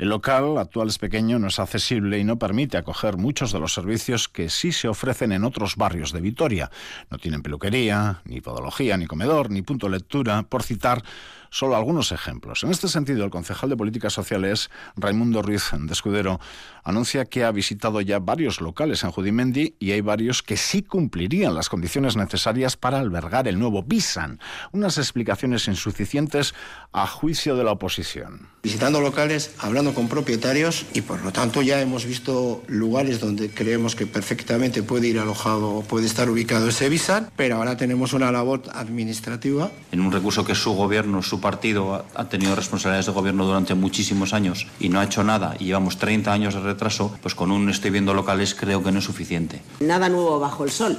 El 0.01 0.09
local 0.09 0.57
actual 0.57 0.87
es 0.87 0.97
pequeño, 0.97 1.37
no 1.37 1.49
es 1.49 1.59
accesible 1.59 2.17
y 2.17 2.23
no 2.23 2.39
permite 2.39 2.75
acoger 2.75 3.17
muchos 3.17 3.51
de 3.51 3.59
los 3.59 3.71
servicios 3.71 4.27
que 4.27 4.49
sí 4.49 4.71
se 4.71 4.87
ofrecen 4.87 5.31
en 5.31 5.43
otros 5.43 5.75
barrios 5.75 6.11
de 6.11 6.21
Vitoria. 6.21 6.71
No 7.11 7.19
tienen 7.19 7.43
peluquería, 7.43 8.23
ni 8.25 8.41
podología, 8.41 8.97
ni 8.97 9.05
comedor, 9.05 9.51
ni 9.51 9.61
punto 9.61 9.85
de 9.85 9.97
lectura, 9.97 10.41
por 10.41 10.63
citar 10.63 11.03
solo 11.51 11.75
algunos 11.75 12.11
ejemplos. 12.11 12.63
En 12.63 12.71
este 12.71 12.87
sentido, 12.87 13.23
el 13.25 13.29
concejal 13.29 13.69
de 13.69 13.77
Políticas 13.77 14.13
Sociales, 14.13 14.71
Raimundo 14.95 15.41
Ruiz 15.41 15.69
de 15.77 15.93
Escudero, 15.93 16.39
anuncia 16.83 17.25
que 17.25 17.43
ha 17.43 17.51
visitado 17.51 18.01
ya 18.01 18.19
varios 18.19 18.61
locales 18.61 19.03
en 19.03 19.11
Judimendi 19.11 19.75
y 19.77 19.91
hay 19.91 20.01
varios 20.01 20.41
que 20.41 20.57
sí 20.57 20.81
cumplirían 20.81 21.53
las 21.53 21.69
condiciones 21.69 22.15
necesarias 22.15 22.77
para 22.77 22.99
albergar 22.99 23.47
el 23.47 23.59
nuevo 23.59 23.83
BISAN. 23.83 24.39
Unas 24.71 24.97
explicaciones 24.97 25.67
insuficientes 25.67 26.55
a 26.93 27.05
juicio 27.05 27.55
de 27.55 27.65
la 27.65 27.73
oposición. 27.73 28.47
Visitando 28.63 29.01
locales, 29.01 29.53
hablando 29.59 29.93
con 29.93 30.07
propietarios 30.07 30.85
y 30.93 31.01
por 31.01 31.21
lo 31.21 31.31
tanto 31.31 31.61
ya 31.61 31.81
hemos 31.81 32.05
visto 32.05 32.63
lugares 32.67 33.19
donde 33.19 33.49
creemos 33.49 33.95
que 33.95 34.07
perfectamente 34.07 34.83
puede 34.83 35.07
ir 35.07 35.19
alojado, 35.19 35.81
puede 35.81 36.05
estar 36.05 36.29
ubicado 36.29 36.69
ese 36.69 36.87
BISAN, 36.87 37.29
pero 37.35 37.57
ahora 37.57 37.75
tenemos 37.75 38.13
una 38.13 38.31
labor 38.31 38.63
administrativa. 38.73 39.69
En 39.91 39.99
un 39.99 40.13
recurso 40.13 40.45
que 40.45 40.55
su 40.55 40.73
gobierno, 40.73 41.21
su 41.21 41.40
partido 41.41 42.05
ha 42.15 42.29
tenido 42.29 42.55
responsabilidades 42.55 43.07
de 43.07 43.11
gobierno 43.11 43.45
durante 43.45 43.73
muchísimos 43.73 44.33
años 44.33 44.67
y 44.79 44.89
no 44.89 44.99
ha 44.99 45.03
hecho 45.03 45.23
nada 45.23 45.55
y 45.59 45.65
llevamos 45.65 45.97
30 45.97 46.31
años 46.31 46.53
de 46.53 46.61
retraso, 46.61 47.13
pues 47.21 47.35
con 47.35 47.51
un 47.51 47.69
estoy 47.69 47.91
viendo 47.91 48.13
locales 48.13 48.55
creo 48.55 48.83
que 48.83 48.91
no 48.91 48.99
es 48.99 49.05
suficiente. 49.05 49.61
Nada 49.81 50.07
nuevo 50.07 50.39
bajo 50.39 50.63
el 50.63 50.71
sol. 50.71 50.97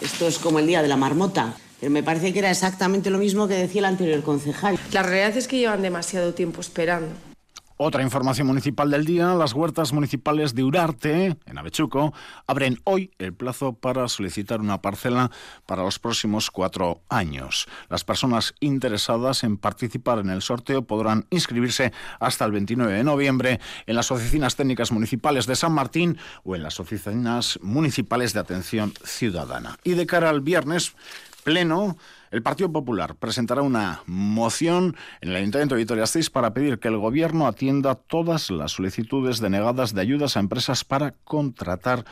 Esto 0.00 0.26
es 0.26 0.38
como 0.38 0.58
el 0.58 0.66
día 0.66 0.82
de 0.82 0.88
la 0.88 0.96
marmota. 0.96 1.54
Pero 1.78 1.92
me 1.92 2.02
parece 2.04 2.32
que 2.32 2.38
era 2.38 2.50
exactamente 2.50 3.10
lo 3.10 3.18
mismo 3.18 3.48
que 3.48 3.54
decía 3.54 3.80
el 3.80 3.86
anterior 3.86 4.22
concejal. 4.22 4.78
La 4.92 5.02
realidad 5.02 5.36
es 5.36 5.48
que 5.48 5.58
llevan 5.58 5.82
demasiado 5.82 6.32
tiempo 6.32 6.60
esperando. 6.60 7.08
Otra 7.76 8.02
información 8.02 8.46
municipal 8.46 8.90
del 8.90 9.04
día, 9.04 9.34
las 9.34 9.54
huertas 9.54 9.92
municipales 9.92 10.54
de 10.54 10.64
Urarte, 10.64 11.36
en 11.46 11.58
Avechuco, 11.58 12.12
abren 12.46 12.80
hoy 12.84 13.10
el 13.18 13.32
plazo 13.32 13.72
para 13.72 14.08
solicitar 14.08 14.60
una 14.60 14.82
parcela 14.82 15.30
para 15.66 15.82
los 15.82 15.98
próximos 15.98 16.50
cuatro 16.50 17.02
años. 17.08 17.66
Las 17.88 18.04
personas 18.04 18.54
interesadas 18.60 19.44
en 19.44 19.56
participar 19.56 20.18
en 20.18 20.30
el 20.30 20.42
sorteo 20.42 20.82
podrán 20.82 21.26
inscribirse 21.30 21.92
hasta 22.20 22.44
el 22.44 22.52
29 22.52 22.92
de 22.92 23.04
noviembre 23.04 23.60
en 23.86 23.96
las 23.96 24.10
oficinas 24.10 24.56
técnicas 24.56 24.92
municipales 24.92 25.46
de 25.46 25.56
San 25.56 25.72
Martín 25.72 26.18
o 26.44 26.54
en 26.54 26.62
las 26.62 26.80
oficinas 26.80 27.58
municipales 27.62 28.32
de 28.32 28.40
atención 28.40 28.92
ciudadana. 29.04 29.78
Y 29.84 29.94
de 29.94 30.06
cara 30.06 30.30
al 30.30 30.40
viernes, 30.40 30.94
pleno, 31.44 31.96
el 32.32 32.42
Partido 32.42 32.72
Popular 32.72 33.14
presentará 33.14 33.60
una 33.60 34.02
moción 34.06 34.96
en 35.20 35.28
el 35.28 35.36
Ayuntamiento 35.36 35.74
de 35.74 35.82
Vitoria-Gasteiz 35.82 36.30
para 36.30 36.54
pedir 36.54 36.78
que 36.78 36.88
el 36.88 36.96
Gobierno 36.96 37.46
atienda 37.46 37.94
todas 37.94 38.50
las 38.50 38.72
solicitudes 38.72 39.38
denegadas 39.38 39.94
de 39.94 40.00
ayudas 40.00 40.36
a 40.36 40.40
empresas 40.40 40.82
para 40.82 41.12
contratar 41.24 42.06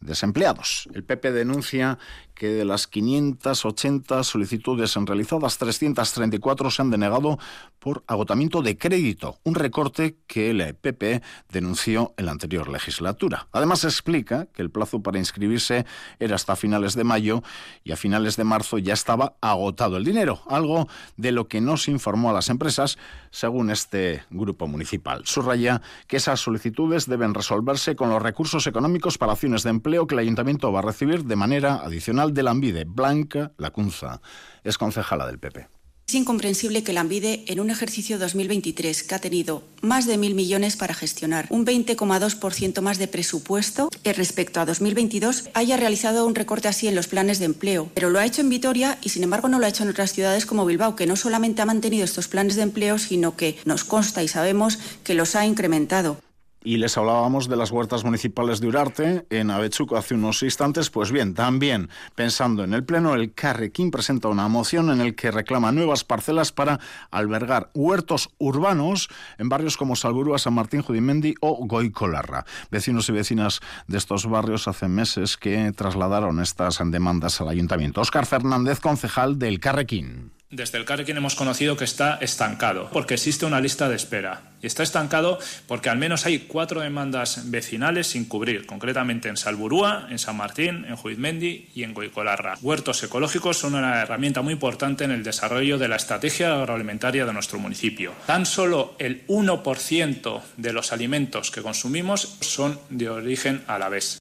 desempleados. 0.00 0.88
El 0.94 1.04
PP 1.04 1.32
denuncia 1.32 1.98
que 2.38 2.48
de 2.48 2.64
las 2.64 2.86
580 2.86 4.22
solicitudes 4.22 4.94
realizadas, 4.94 5.58
334 5.58 6.70
se 6.70 6.82
han 6.82 6.90
denegado 6.90 7.36
por 7.80 8.04
agotamiento 8.06 8.62
de 8.62 8.78
crédito, 8.78 9.38
un 9.42 9.56
recorte 9.56 10.16
que 10.26 10.50
el 10.50 10.74
PP 10.74 11.20
denunció 11.50 12.14
en 12.16 12.26
la 12.26 12.32
anterior 12.32 12.68
legislatura. 12.68 13.48
Además 13.52 13.82
explica 13.84 14.46
que 14.46 14.62
el 14.62 14.70
plazo 14.70 15.02
para 15.02 15.18
inscribirse 15.18 15.84
era 16.20 16.36
hasta 16.36 16.54
finales 16.54 16.94
de 16.94 17.04
mayo 17.04 17.42
y 17.82 17.90
a 17.90 17.96
finales 17.96 18.36
de 18.36 18.44
marzo 18.44 18.78
ya 18.78 18.94
estaba 18.94 19.34
agotado 19.40 19.96
el 19.96 20.04
dinero, 20.04 20.40
algo 20.46 20.86
de 21.16 21.32
lo 21.32 21.48
que 21.48 21.60
no 21.60 21.76
se 21.76 21.90
informó 21.90 22.30
a 22.30 22.34
las 22.34 22.50
empresas, 22.50 22.98
según 23.30 23.70
este 23.70 24.22
grupo 24.30 24.68
municipal. 24.68 25.22
Subraya 25.26 25.82
que 26.06 26.18
esas 26.18 26.38
solicitudes 26.38 27.06
deben 27.06 27.34
resolverse 27.34 27.96
con 27.96 28.10
los 28.10 28.22
recursos 28.22 28.66
económicos 28.68 29.18
para 29.18 29.32
acciones 29.32 29.64
de 29.64 29.70
empleo 29.70 30.06
que 30.06 30.14
el 30.14 30.20
ayuntamiento 30.20 30.70
va 30.70 30.78
a 30.78 30.82
recibir 30.82 31.24
de 31.24 31.36
manera 31.36 31.76
adicional 31.76 32.27
de 32.32 32.42
la 32.42 32.50
Ambide. 32.50 32.84
Blanca 32.84 33.52
Lacunza 33.58 34.20
es 34.64 34.78
concejala 34.78 35.26
del 35.26 35.38
PP. 35.38 35.68
Es 36.08 36.14
incomprensible 36.14 36.82
que 36.82 36.94
la 36.94 37.02
Ambide, 37.02 37.44
en 37.48 37.60
un 37.60 37.68
ejercicio 37.68 38.18
2023 38.18 39.02
que 39.02 39.14
ha 39.14 39.18
tenido 39.18 39.62
más 39.82 40.06
de 40.06 40.16
mil 40.16 40.34
millones 40.34 40.74
para 40.74 40.94
gestionar, 40.94 41.46
un 41.50 41.66
20,2% 41.66 42.80
más 42.80 42.96
de 42.96 43.08
presupuesto 43.08 43.90
respecto 44.14 44.60
a 44.60 44.66
2022, 44.66 45.50
haya 45.54 45.76
realizado 45.76 46.26
un 46.26 46.34
recorte 46.34 46.68
así 46.68 46.88
en 46.88 46.94
los 46.94 47.08
planes 47.08 47.38
de 47.38 47.44
empleo. 47.44 47.90
Pero 47.94 48.10
lo 48.10 48.18
ha 48.18 48.26
hecho 48.26 48.40
en 48.40 48.48
Vitoria 48.48 48.98
y, 49.02 49.10
sin 49.10 49.22
embargo, 49.22 49.48
no 49.48 49.58
lo 49.58 49.66
ha 49.66 49.68
hecho 49.68 49.82
en 49.82 49.90
otras 49.90 50.12
ciudades 50.12 50.46
como 50.46 50.64
Bilbao, 50.64 50.96
que 50.96 51.06
no 51.06 51.16
solamente 51.16 51.62
ha 51.62 51.66
mantenido 51.66 52.04
estos 52.04 52.28
planes 52.28 52.56
de 52.56 52.62
empleo, 52.62 52.98
sino 52.98 53.36
que 53.36 53.58
nos 53.64 53.84
consta 53.84 54.22
y 54.22 54.28
sabemos 54.28 54.78
que 55.04 55.14
los 55.14 55.34
ha 55.36 55.46
incrementado. 55.46 56.18
Y 56.62 56.78
les 56.78 56.98
hablábamos 56.98 57.48
de 57.48 57.56
las 57.56 57.70
huertas 57.70 58.04
municipales 58.04 58.60
de 58.60 58.66
Urarte 58.66 59.26
en 59.30 59.50
Avechuco 59.50 59.96
hace 59.96 60.14
unos 60.14 60.42
instantes. 60.42 60.90
Pues 60.90 61.12
bien, 61.12 61.34
también 61.34 61.88
pensando 62.14 62.64
en 62.64 62.74
el 62.74 62.84
Pleno, 62.84 63.14
el 63.14 63.32
Carrequín 63.32 63.90
presenta 63.90 64.28
una 64.28 64.48
moción 64.48 64.90
en 64.90 65.00
el 65.00 65.14
que 65.14 65.30
reclama 65.30 65.70
nuevas 65.70 66.04
parcelas 66.04 66.50
para 66.50 66.80
albergar 67.10 67.70
huertos 67.74 68.30
urbanos 68.38 69.08
en 69.38 69.48
barrios 69.48 69.76
como 69.76 69.94
Salburúa, 69.94 70.38
San 70.38 70.54
Martín, 70.54 70.82
Judimendi 70.82 71.34
o 71.40 71.64
Goicolarra. 71.64 72.44
Vecinos 72.70 73.08
y 73.08 73.12
vecinas 73.12 73.60
de 73.86 73.98
estos 73.98 74.26
barrios 74.26 74.66
hace 74.66 74.88
meses 74.88 75.36
que 75.36 75.72
trasladaron 75.72 76.40
estas 76.40 76.78
demandas 76.84 77.40
al 77.40 77.48
ayuntamiento. 77.48 78.00
Óscar 78.00 78.26
Fernández, 78.26 78.80
concejal 78.80 79.38
del 79.38 79.60
Carrequín. 79.60 80.37
Desde 80.50 80.78
el 80.78 80.86
Carrequín 80.86 81.18
hemos 81.18 81.34
conocido 81.34 81.76
que 81.76 81.84
está 81.84 82.16
estancado, 82.22 82.88
porque 82.90 83.12
existe 83.12 83.44
una 83.44 83.60
lista 83.60 83.90
de 83.90 83.96
espera. 83.96 84.40
Y 84.62 84.66
está 84.66 84.82
estancado 84.82 85.38
porque 85.66 85.90
al 85.90 85.98
menos 85.98 86.24
hay 86.24 86.38
cuatro 86.38 86.80
demandas 86.80 87.50
vecinales 87.50 88.06
sin 88.06 88.24
cubrir, 88.24 88.64
concretamente 88.64 89.28
en 89.28 89.36
Salburúa, 89.36 90.06
en 90.08 90.18
San 90.18 90.38
Martín, 90.38 90.86
en 90.88 90.96
Juizmendi 90.96 91.68
y 91.74 91.82
en 91.82 91.92
Goicolarra. 91.92 92.56
Huertos 92.62 93.02
ecológicos 93.02 93.58
son 93.58 93.74
una 93.74 94.00
herramienta 94.00 94.40
muy 94.40 94.54
importante 94.54 95.04
en 95.04 95.10
el 95.10 95.22
desarrollo 95.22 95.76
de 95.76 95.88
la 95.88 95.96
estrategia 95.96 96.54
agroalimentaria 96.54 97.26
de 97.26 97.32
nuestro 97.34 97.58
municipio. 97.58 98.14
Tan 98.26 98.46
solo 98.46 98.94
el 98.98 99.26
1% 99.26 100.40
de 100.56 100.72
los 100.72 100.92
alimentos 100.92 101.50
que 101.50 101.60
consumimos 101.60 102.38
son 102.40 102.80
de 102.88 103.10
origen 103.10 103.64
alavés. 103.66 104.16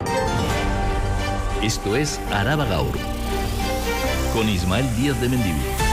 Esto 1.63 1.95
es 1.95 2.19
Araba 2.33 2.65
Gaur, 2.65 2.97
con 4.33 4.49
Ismael 4.49 4.85
Díaz 4.97 5.21
de 5.21 5.29
Mendivil. 5.29 5.87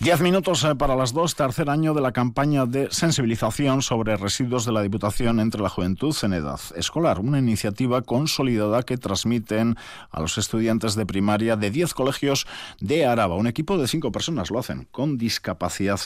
Diez 0.00 0.22
minutos 0.22 0.64
eh, 0.64 0.74
para 0.76 0.96
las 0.96 1.12
dos, 1.12 1.34
tercer 1.34 1.68
año 1.68 1.92
de 1.92 2.00
la 2.00 2.12
campaña 2.12 2.64
de 2.64 2.90
sensibilización 2.90 3.82
sobre 3.82 4.16
residuos 4.16 4.64
de 4.64 4.72
la 4.72 4.80
Diputación 4.80 5.40
entre 5.40 5.60
la 5.60 5.68
juventud 5.68 6.16
en 6.22 6.32
edad 6.32 6.58
escolar, 6.74 7.20
una 7.20 7.38
iniciativa 7.38 8.00
consolidada 8.00 8.82
que 8.82 8.96
transmiten 8.96 9.76
a 10.10 10.20
los 10.20 10.38
estudiantes 10.38 10.94
de 10.94 11.04
primaria 11.04 11.56
de 11.56 11.70
10 11.70 11.92
colegios 11.92 12.46
de 12.80 13.04
Araba. 13.04 13.34
Un 13.34 13.46
equipo 13.46 13.76
de 13.76 13.88
cinco 13.88 14.10
personas 14.10 14.50
lo 14.50 14.58
hacen 14.58 14.88
con 14.90 15.18
discapacidad 15.18 16.00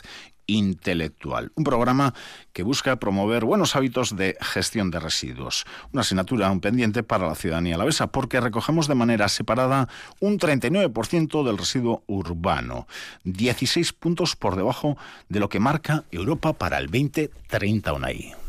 intelectual. 0.47 1.53
Un 1.55 1.65
programa 1.65 2.15
que 2.53 2.63
busca 2.63 2.97
promover 2.97 3.45
buenos 3.45 3.77
hábitos 3.77 4.17
de 4.17 4.37
gestión 4.41 4.91
de 4.91 5.01
residuos. 5.01 5.65
Una 5.93 6.03
asignatura, 6.03 6.51
un 6.51 6.61
pendiente 6.61 7.03
para 7.03 7.27
la 7.27 7.35
ciudadanía 7.35 7.75
alavesa, 7.75 8.09
porque 8.09 8.41
recogemos 8.41 8.89
de 8.89 8.95
manera 8.95 9.29
separada 9.29 9.89
un 10.21 10.39
39% 10.39 11.45
del 11.45 11.59
residuo 11.59 12.03
urbano, 12.07 12.87
16 13.25 13.93
puntos 13.93 14.37
por 14.37 14.57
debajo 14.57 14.97
de 15.29 15.41
lo 15.41 15.49
que 15.49 15.61
marca 15.61 16.05
Europa 16.11 16.53
para 16.53 16.79
el 16.79 16.87
2030 16.87 17.93
UNAI. 17.93 18.44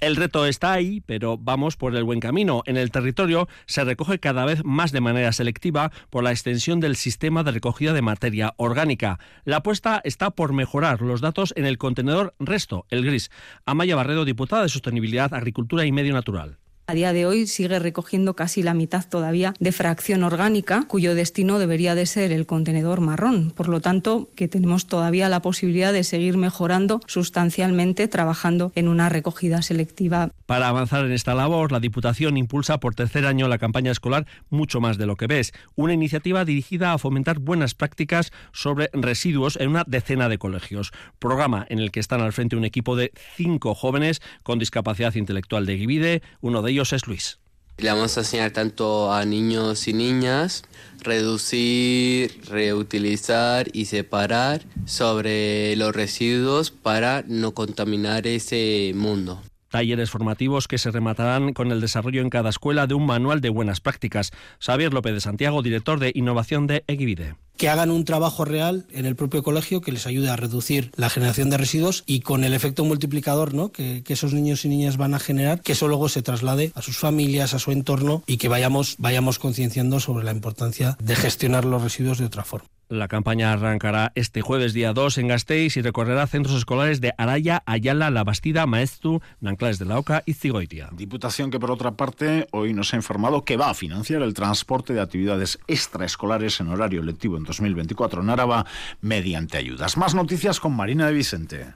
El 0.00 0.16
reto 0.16 0.46
está 0.46 0.72
ahí, 0.72 1.02
pero 1.02 1.36
vamos 1.36 1.76
por 1.76 1.94
el 1.94 2.04
buen 2.04 2.20
camino. 2.20 2.62
En 2.64 2.78
el 2.78 2.90
territorio 2.90 3.48
se 3.66 3.84
recoge 3.84 4.18
cada 4.18 4.46
vez 4.46 4.64
más 4.64 4.92
de 4.92 5.02
manera 5.02 5.30
selectiva 5.32 5.92
por 6.08 6.24
la 6.24 6.30
extensión 6.30 6.80
del 6.80 6.96
sistema 6.96 7.42
de 7.42 7.52
recogida 7.52 7.92
de 7.92 8.00
materia 8.00 8.54
orgánica. 8.56 9.18
La 9.44 9.56
apuesta 9.56 10.00
está 10.02 10.30
por 10.30 10.54
mejorar 10.54 11.02
los 11.02 11.20
datos 11.20 11.52
en 11.54 11.66
el 11.66 11.76
contenedor 11.76 12.34
resto, 12.38 12.86
el 12.88 13.04
gris. 13.04 13.30
Amaya 13.66 13.94
Barredo, 13.94 14.24
diputada 14.24 14.62
de 14.62 14.70
Sostenibilidad, 14.70 15.34
Agricultura 15.34 15.84
y 15.84 15.92
Medio 15.92 16.14
Natural. 16.14 16.59
A 16.90 16.94
día 16.94 17.12
de 17.12 17.24
hoy 17.24 17.46
sigue 17.46 17.78
recogiendo 17.78 18.34
casi 18.34 18.64
la 18.64 18.74
mitad 18.74 19.08
todavía 19.08 19.54
de 19.60 19.70
fracción 19.70 20.24
orgánica, 20.24 20.86
cuyo 20.88 21.14
destino 21.14 21.60
debería 21.60 21.94
de 21.94 22.04
ser 22.04 22.32
el 22.32 22.46
contenedor 22.46 23.00
marrón. 23.00 23.52
Por 23.52 23.68
lo 23.68 23.80
tanto, 23.80 24.28
que 24.34 24.48
tenemos 24.48 24.88
todavía 24.88 25.28
la 25.28 25.40
posibilidad 25.40 25.92
de 25.92 26.02
seguir 26.02 26.36
mejorando 26.36 27.00
sustancialmente 27.06 28.08
trabajando 28.08 28.72
en 28.74 28.88
una 28.88 29.08
recogida 29.08 29.62
selectiva. 29.62 30.32
Para 30.46 30.66
avanzar 30.66 31.04
en 31.04 31.12
esta 31.12 31.32
labor, 31.36 31.70
la 31.70 31.78
Diputación 31.78 32.36
impulsa 32.36 32.80
por 32.80 32.96
tercer 32.96 33.24
año 33.24 33.46
la 33.46 33.58
campaña 33.58 33.92
escolar 33.92 34.26
Mucho 34.48 34.80
más 34.80 34.98
de 34.98 35.06
lo 35.06 35.14
que 35.14 35.28
ves, 35.28 35.52
una 35.76 35.92
iniciativa 35.92 36.44
dirigida 36.44 36.92
a 36.92 36.98
fomentar 36.98 37.38
buenas 37.38 37.76
prácticas 37.76 38.32
sobre 38.52 38.90
residuos 38.92 39.56
en 39.60 39.68
una 39.68 39.84
decena 39.86 40.28
de 40.28 40.38
colegios. 40.38 40.90
Programa 41.20 41.64
en 41.68 41.78
el 41.78 41.92
que 41.92 42.00
están 42.00 42.20
al 42.20 42.32
frente 42.32 42.56
un 42.56 42.64
equipo 42.64 42.96
de 42.96 43.12
cinco 43.36 43.76
jóvenes 43.76 44.20
con 44.42 44.58
discapacidad 44.58 45.14
intelectual 45.14 45.66
de 45.66 45.78
Givide, 45.78 46.22
uno 46.40 46.62
de 46.62 46.72
ellos 46.72 46.79
es 46.82 47.06
Luis. 47.06 47.38
Le 47.78 47.88
vamos 47.88 48.16
a 48.16 48.20
enseñar 48.20 48.50
tanto 48.50 49.12
a 49.12 49.24
niños 49.24 49.88
y 49.88 49.94
niñas 49.94 50.64
reducir, 51.02 52.42
reutilizar 52.48 53.68
y 53.72 53.86
separar 53.86 54.62
sobre 54.84 55.76
los 55.76 55.94
residuos 55.94 56.70
para 56.70 57.24
no 57.26 57.52
contaminar 57.52 58.26
ese 58.26 58.92
mundo 58.94 59.40
talleres 59.70 60.10
formativos 60.10 60.66
que 60.66 60.78
se 60.78 60.90
rematarán 60.90 61.52
con 61.52 61.70
el 61.70 61.80
desarrollo 61.80 62.22
en 62.22 62.28
cada 62.28 62.50
escuela 62.50 62.88
de 62.88 62.94
un 62.94 63.06
manual 63.06 63.40
de 63.40 63.50
buenas 63.50 63.80
prácticas. 63.80 64.32
Xavier 64.58 64.92
López 64.92 65.14
de 65.14 65.20
Santiago, 65.20 65.62
director 65.62 66.00
de 66.00 66.10
innovación 66.12 66.66
de 66.66 66.82
Equivide 66.88 67.36
que 67.60 67.68
hagan 67.68 67.90
un 67.90 68.06
trabajo 68.06 68.46
real 68.46 68.86
en 68.90 69.04
el 69.04 69.16
propio 69.16 69.42
colegio 69.42 69.82
que 69.82 69.92
les 69.92 70.06
ayude 70.06 70.30
a 70.30 70.36
reducir 70.36 70.90
la 70.96 71.10
generación 71.10 71.50
de 71.50 71.58
residuos 71.58 72.04
y 72.06 72.20
con 72.20 72.42
el 72.42 72.54
efecto 72.54 72.86
multiplicador 72.86 73.52
¿no? 73.52 73.70
que, 73.70 74.02
que, 74.02 74.14
esos 74.14 74.32
niños 74.32 74.64
y 74.64 74.70
niñas 74.70 74.96
van 74.96 75.12
a 75.12 75.18
generar, 75.18 75.60
que 75.60 75.72
eso 75.72 75.86
luego 75.86 76.08
se 76.08 76.22
traslade 76.22 76.72
a 76.74 76.80
sus 76.80 76.96
familias, 76.96 77.52
a 77.52 77.58
su 77.58 77.70
entorno 77.70 78.22
y 78.26 78.38
que 78.38 78.48
vayamos, 78.48 78.96
vayamos 78.96 79.38
concienciando 79.38 80.00
sobre 80.00 80.24
la 80.24 80.32
importancia 80.32 80.96
de 81.02 81.16
gestionar 81.16 81.66
los 81.66 81.82
residuos 81.82 82.16
de 82.16 82.24
otra 82.24 82.44
forma. 82.44 82.66
La 82.90 83.06
campaña 83.06 83.52
arrancará 83.52 84.10
este 84.16 84.40
jueves 84.40 84.72
día 84.72 84.92
2 84.92 85.18
en 85.18 85.28
Gasteiz 85.28 85.76
y 85.76 85.80
recorrerá 85.80 86.26
centros 86.26 86.56
escolares 86.56 87.00
de 87.00 87.14
Araya, 87.18 87.62
Ayala, 87.64 88.10
La 88.10 88.24
Bastida, 88.24 88.66
Maestu, 88.66 89.20
Nanclares 89.38 89.78
de 89.78 89.84
la 89.84 89.96
Oca 89.96 90.24
y 90.26 90.34
Cigoitia. 90.34 90.88
Diputación 90.90 91.52
que 91.52 91.60
por 91.60 91.70
otra 91.70 91.92
parte 91.92 92.48
hoy 92.50 92.74
nos 92.74 92.92
ha 92.92 92.96
informado 92.96 93.44
que 93.44 93.56
va 93.56 93.70
a 93.70 93.74
financiar 93.74 94.22
el 94.22 94.34
transporte 94.34 94.92
de 94.92 95.00
actividades 95.00 95.60
extraescolares 95.68 96.58
en 96.58 96.66
horario 96.66 97.04
lectivo 97.04 97.36
en 97.36 97.44
2024 97.50 98.22
en 98.22 98.30
Áraba 98.30 98.66
mediante 99.00 99.58
ayudas. 99.58 99.96
Más 99.96 100.14
noticias 100.14 100.60
con 100.60 100.72
Marina 100.72 101.06
de 101.06 101.12
Vicente. 101.12 101.66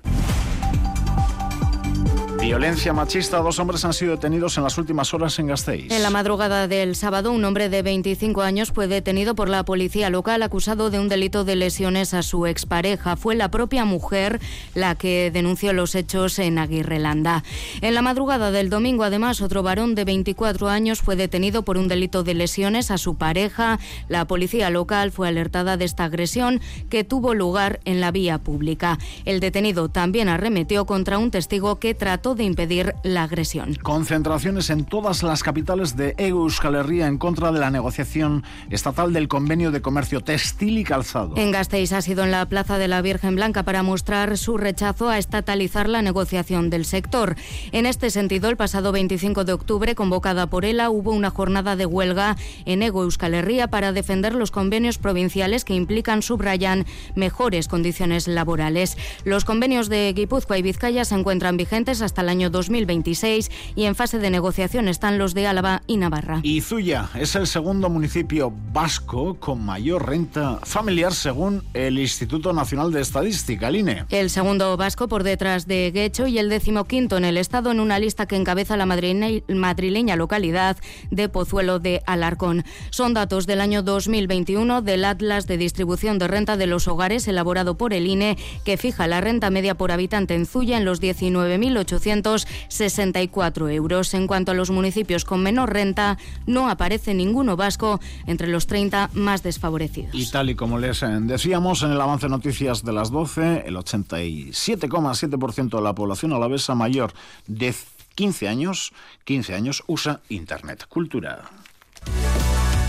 Violencia 2.44 2.92
machista. 2.92 3.38
Dos 3.38 3.58
hombres 3.58 3.86
han 3.86 3.94
sido 3.94 4.10
detenidos 4.12 4.58
en 4.58 4.64
las 4.64 4.76
últimas 4.76 5.14
horas 5.14 5.38
en 5.38 5.46
Gasteiz. 5.46 5.90
En 5.90 6.02
la 6.02 6.10
madrugada 6.10 6.68
del 6.68 6.94
sábado, 6.94 7.32
un 7.32 7.42
hombre 7.42 7.70
de 7.70 7.80
25 7.80 8.42
años 8.42 8.70
fue 8.70 8.86
detenido 8.86 9.34
por 9.34 9.48
la 9.48 9.64
policía 9.64 10.10
local 10.10 10.42
acusado 10.42 10.90
de 10.90 10.98
un 10.98 11.08
delito 11.08 11.44
de 11.44 11.56
lesiones 11.56 12.12
a 12.12 12.22
su 12.22 12.46
expareja. 12.46 13.16
Fue 13.16 13.34
la 13.34 13.50
propia 13.50 13.86
mujer 13.86 14.40
la 14.74 14.94
que 14.94 15.30
denunció 15.32 15.72
los 15.72 15.94
hechos 15.94 16.38
en 16.38 16.58
Aguirrelanda. 16.58 17.42
En 17.80 17.94
la 17.94 18.02
madrugada 18.02 18.50
del 18.50 18.68
domingo, 18.68 19.04
además, 19.04 19.40
otro 19.40 19.62
varón 19.62 19.94
de 19.94 20.04
24 20.04 20.68
años 20.68 21.00
fue 21.00 21.16
detenido 21.16 21.62
por 21.62 21.78
un 21.78 21.88
delito 21.88 22.24
de 22.24 22.34
lesiones 22.34 22.90
a 22.90 22.98
su 22.98 23.14
pareja. 23.14 23.78
La 24.08 24.26
policía 24.26 24.68
local 24.68 25.12
fue 25.12 25.28
alertada 25.28 25.78
de 25.78 25.86
esta 25.86 26.04
agresión 26.04 26.60
que 26.90 27.04
tuvo 27.04 27.32
lugar 27.32 27.80
en 27.86 28.02
la 28.02 28.10
vía 28.10 28.36
pública. 28.36 28.98
El 29.24 29.40
detenido 29.40 29.88
también 29.88 30.28
arremetió 30.28 30.84
contra 30.84 31.16
un 31.16 31.30
testigo 31.30 31.76
que 31.76 31.94
trató 31.94 32.34
de 32.34 32.43
impedir 32.44 32.94
la 33.02 33.24
agresión. 33.24 33.74
Concentraciones 33.82 34.70
en 34.70 34.84
todas 34.84 35.22
las 35.22 35.42
capitales 35.42 35.96
de 35.96 36.14
Euskal 36.18 36.74
Herria 36.74 37.06
en 37.06 37.18
contra 37.18 37.52
de 37.52 37.60
la 37.60 37.70
negociación 37.70 38.44
estatal 38.70 39.12
del 39.12 39.28
convenio 39.28 39.70
de 39.70 39.80
comercio 39.80 40.20
textil 40.20 40.78
y 40.78 40.84
calzado. 40.84 41.36
En 41.36 41.52
Gasteiz 41.52 41.92
ha 41.92 42.02
sido 42.02 42.24
en 42.24 42.30
la 42.30 42.46
Plaza 42.46 42.78
de 42.78 42.88
la 42.88 43.02
Virgen 43.02 43.36
Blanca 43.36 43.62
para 43.62 43.82
mostrar 43.82 44.36
su 44.36 44.56
rechazo 44.56 45.08
a 45.08 45.18
estatalizar 45.18 45.88
la 45.88 46.02
negociación 46.02 46.70
del 46.70 46.84
sector. 46.84 47.36
En 47.72 47.86
este 47.86 48.10
sentido, 48.10 48.50
el 48.50 48.56
pasado 48.56 48.92
25 48.92 49.44
de 49.44 49.52
octubre, 49.52 49.94
convocada 49.94 50.46
por 50.48 50.64
ELA, 50.64 50.90
hubo 50.90 51.12
una 51.12 51.30
jornada 51.30 51.76
de 51.76 51.86
huelga 51.86 52.36
en 52.64 52.82
Ego 52.82 53.02
Euskal 53.02 53.34
Herria 53.34 53.68
para 53.68 53.92
defender 53.92 54.34
los 54.34 54.50
convenios 54.50 54.98
provinciales 54.98 55.64
que 55.64 55.74
implican, 55.74 56.22
subrayan, 56.22 56.86
mejores 57.14 57.68
condiciones 57.68 58.28
laborales. 58.28 58.96
Los 59.24 59.44
convenios 59.44 59.88
de 59.88 60.12
Guipúzcoa 60.14 60.58
y 60.58 60.62
Vizcaya 60.62 61.04
se 61.04 61.14
encuentran 61.14 61.56
vigentes 61.56 62.02
hasta 62.02 62.22
el 62.24 62.28
año 62.28 62.50
2026 62.50 63.50
y 63.76 63.84
en 63.84 63.94
fase 63.94 64.18
de 64.18 64.30
negociación 64.30 64.88
están 64.88 65.18
los 65.18 65.34
de 65.34 65.46
Álava 65.46 65.82
y 65.86 65.96
Navarra. 65.96 66.40
Izuya 66.42 67.08
es 67.14 67.36
el 67.36 67.46
segundo 67.46 67.88
municipio 67.88 68.52
vasco 68.72 69.34
con 69.38 69.64
mayor 69.64 70.08
renta 70.08 70.58
familiar 70.64 71.14
según 71.14 71.62
el 71.74 71.98
Instituto 71.98 72.52
Nacional 72.52 72.90
de 72.92 73.00
Estadística, 73.00 73.68
el 73.68 73.76
INE. 73.76 74.04
El 74.10 74.30
segundo 74.30 74.76
vasco 74.76 75.06
por 75.08 75.22
detrás 75.22 75.66
de 75.66 75.90
Guecho 75.92 76.26
y 76.26 76.38
el 76.38 76.48
decimoquinto 76.48 77.16
en 77.16 77.24
el 77.24 77.36
estado 77.36 77.70
en 77.70 77.80
una 77.80 77.98
lista 77.98 78.26
que 78.26 78.36
encabeza 78.36 78.76
la 78.76 78.86
madrileña 78.86 80.16
localidad 80.16 80.76
de 81.10 81.28
Pozuelo 81.28 81.78
de 81.78 82.02
Alarcón. 82.06 82.64
Son 82.90 83.14
datos 83.14 83.46
del 83.46 83.60
año 83.60 83.82
2021 83.82 84.82
del 84.82 85.04
Atlas 85.04 85.46
de 85.46 85.58
Distribución 85.58 86.18
de 86.18 86.28
Renta 86.28 86.56
de 86.56 86.66
los 86.66 86.88
Hogares 86.88 87.28
elaborado 87.28 87.76
por 87.76 87.92
el 87.92 88.06
INE 88.06 88.38
que 88.64 88.76
fija 88.76 89.06
la 89.06 89.20
renta 89.20 89.50
media 89.50 89.74
por 89.74 89.92
habitante 89.92 90.34
en 90.34 90.46
Zuya 90.46 90.78
en 90.78 90.84
los 90.84 91.00
19.800 91.00 92.13
64 92.22 93.68
euros. 93.68 94.14
En 94.14 94.26
cuanto 94.26 94.52
a 94.52 94.54
los 94.54 94.70
municipios 94.70 95.24
con 95.24 95.42
menor 95.42 95.72
renta, 95.72 96.18
no 96.46 96.68
aparece 96.68 97.14
ninguno 97.14 97.56
vasco 97.56 98.00
entre 98.26 98.48
los 98.48 98.66
30 98.66 99.10
más 99.14 99.42
desfavorecidos. 99.42 100.14
Y 100.14 100.30
tal 100.30 100.50
y 100.50 100.54
como 100.54 100.78
les 100.78 101.02
eh, 101.02 101.08
decíamos 101.20 101.82
en 101.82 101.92
el 101.92 102.00
avance 102.00 102.28
noticias 102.28 102.84
de 102.84 102.92
las 102.92 103.10
12, 103.10 103.64
el 103.66 103.76
87,7% 103.76 105.76
de 105.76 105.82
la 105.82 105.94
población 105.94 106.32
alavesa 106.32 106.74
mayor 106.74 107.12
de 107.46 107.74
15 108.14 108.48
años, 108.48 108.92
15 109.24 109.54
años 109.54 109.82
usa 109.86 110.20
Internet. 110.28 110.86
Cultura. 110.88 111.42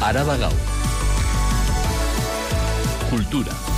Araba 0.01 0.35
Cultura. 3.09 3.74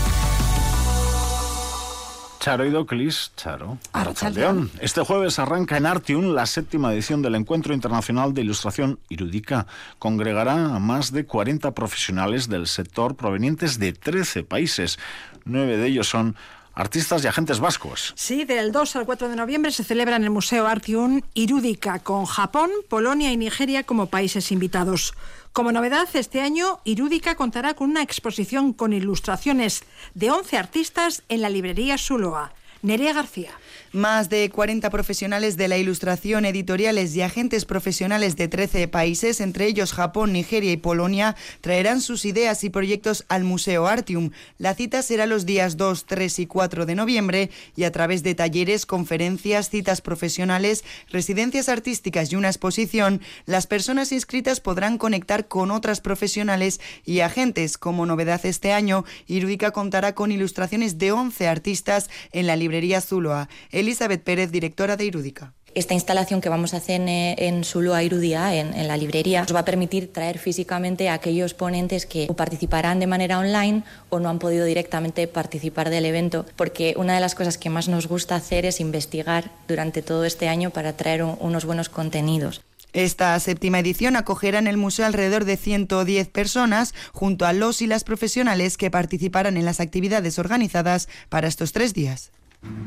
Charo 2.48 2.66
y 2.66 2.70
Doclis, 2.70 3.34
Charo. 3.36 3.78
Arrachaldeón. 3.92 4.72
Este 4.80 5.02
jueves 5.02 5.38
arranca 5.38 5.76
en 5.76 5.86
Artium 5.86 6.34
la 6.34 6.46
séptima 6.46 6.94
edición 6.94 7.22
del 7.22 7.36
Encuentro 7.36 7.74
Internacional 7.74 8.34
de 8.34 8.40
Ilustración 8.40 9.00
Irudica. 9.10 9.68
Congregará 10.00 10.54
a 10.54 10.80
más 10.80 11.12
de 11.12 11.26
40 11.26 11.72
profesionales 11.72 12.48
del 12.48 12.68
sector 12.68 13.18
provenientes 13.18 13.80
de 13.80 13.92
13 13.92 14.44
países. 14.44 14.98
Nueve 15.44 15.76
de 15.76 15.88
ellos 15.88 16.08
son 16.08 16.38
artistas 16.78 17.24
y 17.24 17.28
agentes 17.28 17.60
vascos. 17.60 18.14
Sí, 18.16 18.46
del 18.46 18.72
2 18.72 18.96
al 18.96 19.06
4 19.06 19.30
de 19.30 19.36
noviembre 19.36 19.72
se 19.72 19.84
celebra 19.84 20.16
en 20.16 20.24
el 20.24 20.30
Museo 20.30 20.68
Artium 20.68 21.22
Irúdica, 21.34 22.00
con 22.00 22.26
Japón, 22.26 22.70
Polonia 22.88 23.32
y 23.32 23.38
Nigeria 23.38 23.84
como 23.84 24.08
países 24.08 24.52
invitados. 24.52 25.14
Como 25.54 25.72
novedad, 25.72 26.08
este 26.14 26.42
año 26.42 26.80
Irúdica 26.84 27.36
contará 27.36 27.74
con 27.74 27.90
una 27.90 28.04
exposición 28.04 28.74
con 28.74 28.94
ilustraciones 28.94 29.84
de 30.14 30.30
11 30.30 30.58
artistas 30.58 31.24
en 31.30 31.42
la 31.42 31.50
librería 31.50 31.98
Suloa. 31.98 32.54
Nerea 32.84 33.14
García. 33.14 33.52
Más 33.92 34.30
de 34.30 34.50
40 34.50 34.90
profesionales 34.90 35.58
de 35.58 35.68
la 35.68 35.78
ilustración, 35.78 36.46
editoriales 36.46 37.16
y 37.16 37.22
agentes 37.22 37.66
profesionales 37.66 38.36
de 38.36 38.48
13 38.48 38.88
países, 38.88 39.40
entre 39.42 39.66
ellos 39.66 39.94
Japón, 39.94 40.34
Nigeria 40.34 40.72
y 40.72 40.78
Polonia, 40.78 41.36
traerán 41.62 42.02
sus 42.02 42.26
ideas 42.26 42.64
y 42.64 42.70
proyectos 42.70 43.26
al 43.30 43.44
Museo 43.44 43.88
Artium. 43.88 44.32
La 44.58 44.76
cita 44.76 45.02
será 45.02 45.26
los 45.26 45.46
días 45.46 45.78
2, 45.78 46.06
3 46.06 46.40
y 46.40 46.48
4 46.48 46.86
de 46.86 46.96
noviembre 46.96 47.50
y 47.76 47.84
a 47.84 47.92
través 47.92 48.24
de 48.24 48.36
talleres, 48.36 48.86
conferencias, 48.86 49.70
citas 49.70 50.02
profesionales, 50.02 50.84
residencias 51.10 51.70
artísticas 51.70 52.32
y 52.32 52.36
una 52.36 52.50
exposición, 52.50 53.22
las 53.46 53.68
personas 53.68 54.12
inscritas 54.12 54.60
podrán 54.60 54.98
conectar 54.98 55.48
con 55.48 55.72
otras 55.72 56.02
profesionales 56.02 56.80
y 57.06 57.22
agentes. 57.22 57.78
Como 57.78 58.06
novedad 58.06 58.46
este 58.46 58.72
año, 58.72 59.06
Irudica 59.28 59.72
contará 59.72 60.16
con 60.16 60.32
ilustraciones 60.32 60.98
de 60.98 61.12
11 61.12 61.48
artistas 61.48 62.10
en 62.32 62.48
la 62.48 62.56
librería 62.56 63.02
Zuloa. 63.02 63.50
Elizabeth 63.78 64.24
Pérez, 64.24 64.52
directora 64.52 64.98
de 64.98 65.06
Irúdica. 65.06 65.54
Esta 65.76 65.94
instalación 65.94 66.42
que 66.42 66.50
vamos 66.50 66.74
a 66.74 66.78
hacer 66.78 67.00
en, 67.08 67.64
Zulua 67.64 68.02
Irudia, 68.02 68.56
en, 68.56 68.74
en, 68.74 68.88
la 68.88 68.98
librería, 68.98 69.42
nos 69.42 69.54
va 69.54 69.60
a 69.60 69.66
permitir 69.66 70.12
traer 70.12 70.40
físicamente 70.40 71.10
a 71.10 71.14
aquellos 71.14 71.54
ponentes 71.54 72.08
que 72.08 72.26
participarán 72.36 73.00
de 73.00 73.06
manera 73.06 73.38
online 73.38 73.84
o 74.10 74.20
no 74.20 74.30
han 74.30 74.40
podido 74.40 74.66
directamente 74.66 75.28
participar 75.28 75.92
del 75.92 76.06
evento, 76.06 76.48
porque 76.56 76.96
una 76.98 77.14
de 77.14 77.20
las 77.20 77.36
cosas 77.36 77.60
que 77.60 77.70
más 77.70 77.88
nos 77.88 78.08
gusta 78.08 78.36
hacer 78.36 78.66
es 78.66 78.80
investigar 78.80 79.52
durante 79.68 80.02
todo 80.02 80.26
este 80.26 80.48
año 80.48 80.72
para 80.72 80.98
traer 80.98 81.22
un, 81.22 81.38
unos 81.40 81.66
buenos 81.66 81.90
contenidos. 81.90 82.64
Esta 82.94 83.40
séptima 83.40 83.78
edición 83.78 84.16
acogerá 84.16 84.58
en 84.58 84.66
el 84.66 84.78
museo 84.78 85.06
alrededor 85.06 85.46
de 85.46 85.58
110 85.58 86.30
personas, 86.30 86.96
junto 87.14 87.46
a 87.46 87.54
los 87.54 87.84
y 87.84 87.86
las 87.86 88.04
profesionales 88.04 88.78
que 88.78 88.90
participarán 88.90 89.56
en 89.56 89.66
las 89.66 89.80
actividades 89.80 90.40
organizadas 90.40 91.08
para 91.30 91.48
estos 91.48 91.74
tres 91.74 91.94
días. 91.94 92.32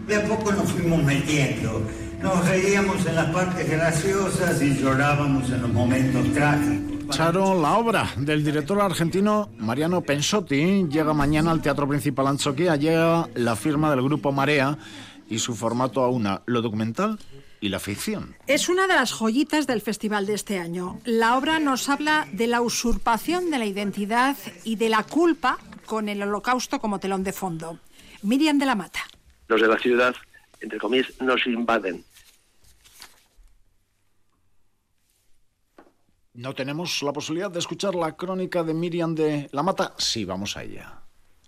De 0.06 0.16
a 0.16 0.26
poco 0.26 0.52
nos 0.52 0.72
fuimos 0.72 1.02
metiendo. 1.04 1.83
Nos 2.20 2.48
reíamos 2.48 3.06
en 3.06 3.14
las 3.14 3.30
partes 3.30 3.70
graciosas 3.70 4.61
y 4.61 4.76
llorábamos 4.76 5.48
en 5.50 5.62
los 5.62 5.72
momentos 5.72 6.33
trágicos. 6.33 7.16
Charo, 7.16 7.61
la 7.61 7.76
obra 7.76 8.09
del 8.16 8.44
director 8.44 8.80
argentino 8.80 9.50
Mariano 9.59 10.00
Pensotti 10.02 10.87
llega 10.88 11.12
mañana 11.12 11.50
al 11.50 11.62
Teatro 11.62 11.88
Principal 11.88 12.26
Anchoquia. 12.26 12.76
Llega 12.76 13.28
la 13.35 13.56
firma 13.56 13.90
del 13.90 14.02
grupo 14.02 14.33
Marea 14.33 14.78
y 15.28 15.38
su 15.38 15.54
formato 15.54 16.02
a 16.02 16.09
una, 16.09 16.42
lo 16.46 16.61
documental 16.61 17.18
y 17.61 17.68
la 17.68 17.78
ficción. 17.78 18.37
Es 18.46 18.68
una 18.68 18.87
de 18.87 18.94
las 18.94 19.12
joyitas 19.12 19.66
del 19.66 19.80
festival 19.80 20.26
de 20.26 20.35
este 20.35 20.59
año. 20.59 20.98
La 21.04 21.37
obra 21.37 21.61
nos 21.61 21.88
habla 21.88 22.26
de 22.33 22.46
la 22.46 22.61
usurpación 22.61 23.50
de 23.50 23.59
la 23.59 23.66
identidad 23.66 24.37
y 24.64 24.76
de 24.76 24.88
la 24.88 25.04
culpa 25.04 25.59
con 25.87 26.09
el 26.09 26.22
holocausto 26.22 26.80
como 26.80 26.98
telón 26.98 27.22
de 27.22 27.33
fondo. 27.33 27.78
Miriam 28.22 28.59
de 28.59 28.66
la 28.66 28.74
Mata 28.74 29.00
los 29.50 29.60
de 29.60 29.68
la 29.68 29.78
ciudad, 29.78 30.14
entre 30.60 30.78
comillas, 30.78 31.12
nos 31.20 31.44
invaden. 31.46 32.04
¿No 36.34 36.54
tenemos 36.54 37.02
la 37.02 37.12
posibilidad 37.12 37.50
de 37.50 37.58
escuchar 37.58 37.94
la 37.94 38.16
crónica 38.16 38.62
de 38.62 38.72
Miriam 38.72 39.14
de 39.14 39.48
la 39.52 39.62
Mata? 39.62 39.94
Sí, 39.98 40.24
vamos 40.24 40.56
a 40.56 40.62
ella. 40.62 40.99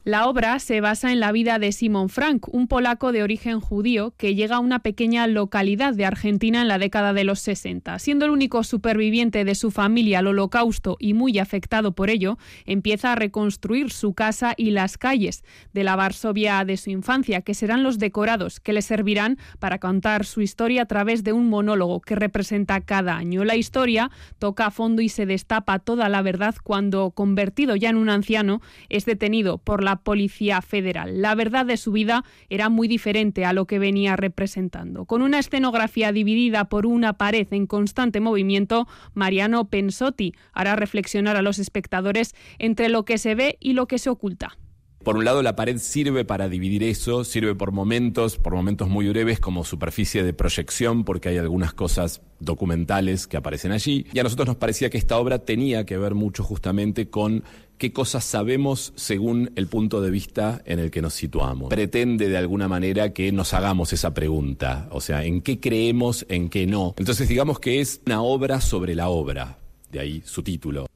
La 0.04 0.26
obra 0.26 0.58
se 0.58 0.80
basa 0.80 1.12
en 1.12 1.20
la 1.20 1.30
vida 1.30 1.60
de 1.60 1.70
Simon 1.70 2.08
Frank, 2.08 2.48
un 2.52 2.66
polaco 2.66 3.12
de 3.12 3.22
origen 3.22 3.60
judío 3.60 4.14
que 4.16 4.34
llega 4.34 4.56
a 4.56 4.58
una 4.58 4.80
pequeña 4.80 5.28
localidad 5.28 5.94
de 5.94 6.04
Argentina 6.04 6.60
en 6.60 6.66
la 6.66 6.78
década 6.78 7.12
de 7.12 7.22
los 7.22 7.38
60. 7.38 8.00
Siendo 8.00 8.24
el 8.24 8.32
único 8.32 8.64
superviviente 8.64 9.44
de 9.44 9.54
su 9.54 9.70
familia 9.70 10.18
al 10.18 10.26
holocausto 10.26 10.96
y 10.98 11.14
muy 11.14 11.38
afectado 11.38 11.92
por 11.92 12.10
ello, 12.10 12.36
empieza 12.66 13.12
a 13.12 13.14
reconstruir 13.14 13.92
su 13.92 14.12
casa 14.12 14.54
y 14.56 14.72
las 14.72 14.98
calles 14.98 15.44
de 15.72 15.84
la 15.84 15.94
Varsovia 15.94 16.64
de 16.64 16.78
su 16.78 16.90
infancia, 16.90 17.42
que 17.42 17.54
serán 17.54 17.84
los 17.84 18.00
decorados 18.00 18.58
que 18.58 18.72
le 18.72 18.82
servirán 18.82 19.38
para 19.60 19.78
contar 19.78 20.26
su 20.26 20.40
historia 20.40 20.82
a 20.82 20.86
través 20.86 21.22
de 21.22 21.32
un 21.32 21.48
monólogo 21.48 22.00
que 22.00 22.16
representa 22.16 22.80
cada 22.80 23.16
año. 23.16 23.44
La 23.44 23.54
historia 23.54 24.10
toca 24.40 24.66
a 24.66 24.70
fondo 24.72 25.00
y 25.00 25.08
se 25.08 25.26
destapa 25.26 25.78
toda 25.78 26.08
la 26.08 26.22
verdad 26.22 26.56
cuando, 26.60 27.12
convertido 27.12 27.76
ya 27.76 27.90
en 27.90 27.96
un 27.96 28.08
anciano, 28.08 28.60
es 28.88 29.04
detenido 29.04 29.58
por 29.58 29.84
la 29.84 29.91
Policía 29.96 30.62
Federal. 30.62 31.22
La 31.22 31.34
verdad 31.34 31.66
de 31.66 31.76
su 31.76 31.92
vida 31.92 32.24
era 32.48 32.68
muy 32.68 32.88
diferente 32.88 33.44
a 33.44 33.52
lo 33.52 33.66
que 33.66 33.78
venía 33.78 34.16
representando. 34.16 35.04
Con 35.04 35.22
una 35.22 35.38
escenografía 35.38 36.12
dividida 36.12 36.64
por 36.66 36.86
una 36.86 37.14
pared 37.14 37.46
en 37.50 37.66
constante 37.66 38.20
movimiento, 38.20 38.86
Mariano 39.14 39.68
Pensotti 39.68 40.34
hará 40.52 40.76
reflexionar 40.76 41.36
a 41.36 41.42
los 41.42 41.58
espectadores 41.58 42.34
entre 42.58 42.88
lo 42.88 43.04
que 43.04 43.18
se 43.18 43.34
ve 43.34 43.56
y 43.60 43.72
lo 43.74 43.86
que 43.86 43.98
se 43.98 44.10
oculta. 44.10 44.56
Por 45.02 45.16
un 45.16 45.24
lado, 45.24 45.42
la 45.42 45.56
pared 45.56 45.78
sirve 45.78 46.24
para 46.24 46.48
dividir 46.48 46.84
eso, 46.84 47.24
sirve 47.24 47.56
por 47.56 47.72
momentos, 47.72 48.36
por 48.36 48.54
momentos 48.54 48.88
muy 48.88 49.08
breves 49.08 49.40
como 49.40 49.64
superficie 49.64 50.22
de 50.22 50.32
proyección, 50.32 51.04
porque 51.04 51.28
hay 51.28 51.38
algunas 51.38 51.74
cosas 51.74 52.20
documentales 52.38 53.26
que 53.26 53.36
aparecen 53.36 53.72
allí. 53.72 54.06
Y 54.12 54.20
a 54.20 54.22
nosotros 54.22 54.46
nos 54.46 54.56
parecía 54.56 54.90
que 54.90 54.98
esta 54.98 55.18
obra 55.18 55.40
tenía 55.40 55.84
que 55.86 55.98
ver 55.98 56.14
mucho 56.14 56.44
justamente 56.44 57.10
con 57.10 57.42
qué 57.78 57.92
cosas 57.92 58.24
sabemos 58.24 58.92
según 58.94 59.50
el 59.56 59.66
punto 59.66 60.00
de 60.00 60.12
vista 60.12 60.62
en 60.66 60.78
el 60.78 60.92
que 60.92 61.02
nos 61.02 61.14
situamos. 61.14 61.68
Pretende 61.68 62.28
de 62.28 62.36
alguna 62.36 62.68
manera 62.68 63.12
que 63.12 63.32
nos 63.32 63.54
hagamos 63.54 63.92
esa 63.92 64.14
pregunta, 64.14 64.88
o 64.92 65.00
sea, 65.00 65.24
en 65.24 65.42
qué 65.42 65.58
creemos, 65.58 66.24
en 66.28 66.48
qué 66.48 66.68
no. 66.68 66.94
Entonces 66.96 67.28
digamos 67.28 67.58
que 67.58 67.80
es 67.80 68.00
una 68.06 68.22
obra 68.22 68.60
sobre 68.60 68.94
la 68.94 69.08
obra, 69.08 69.58
de 69.90 69.98
ahí 69.98 70.22
su 70.24 70.44
título. 70.44 70.86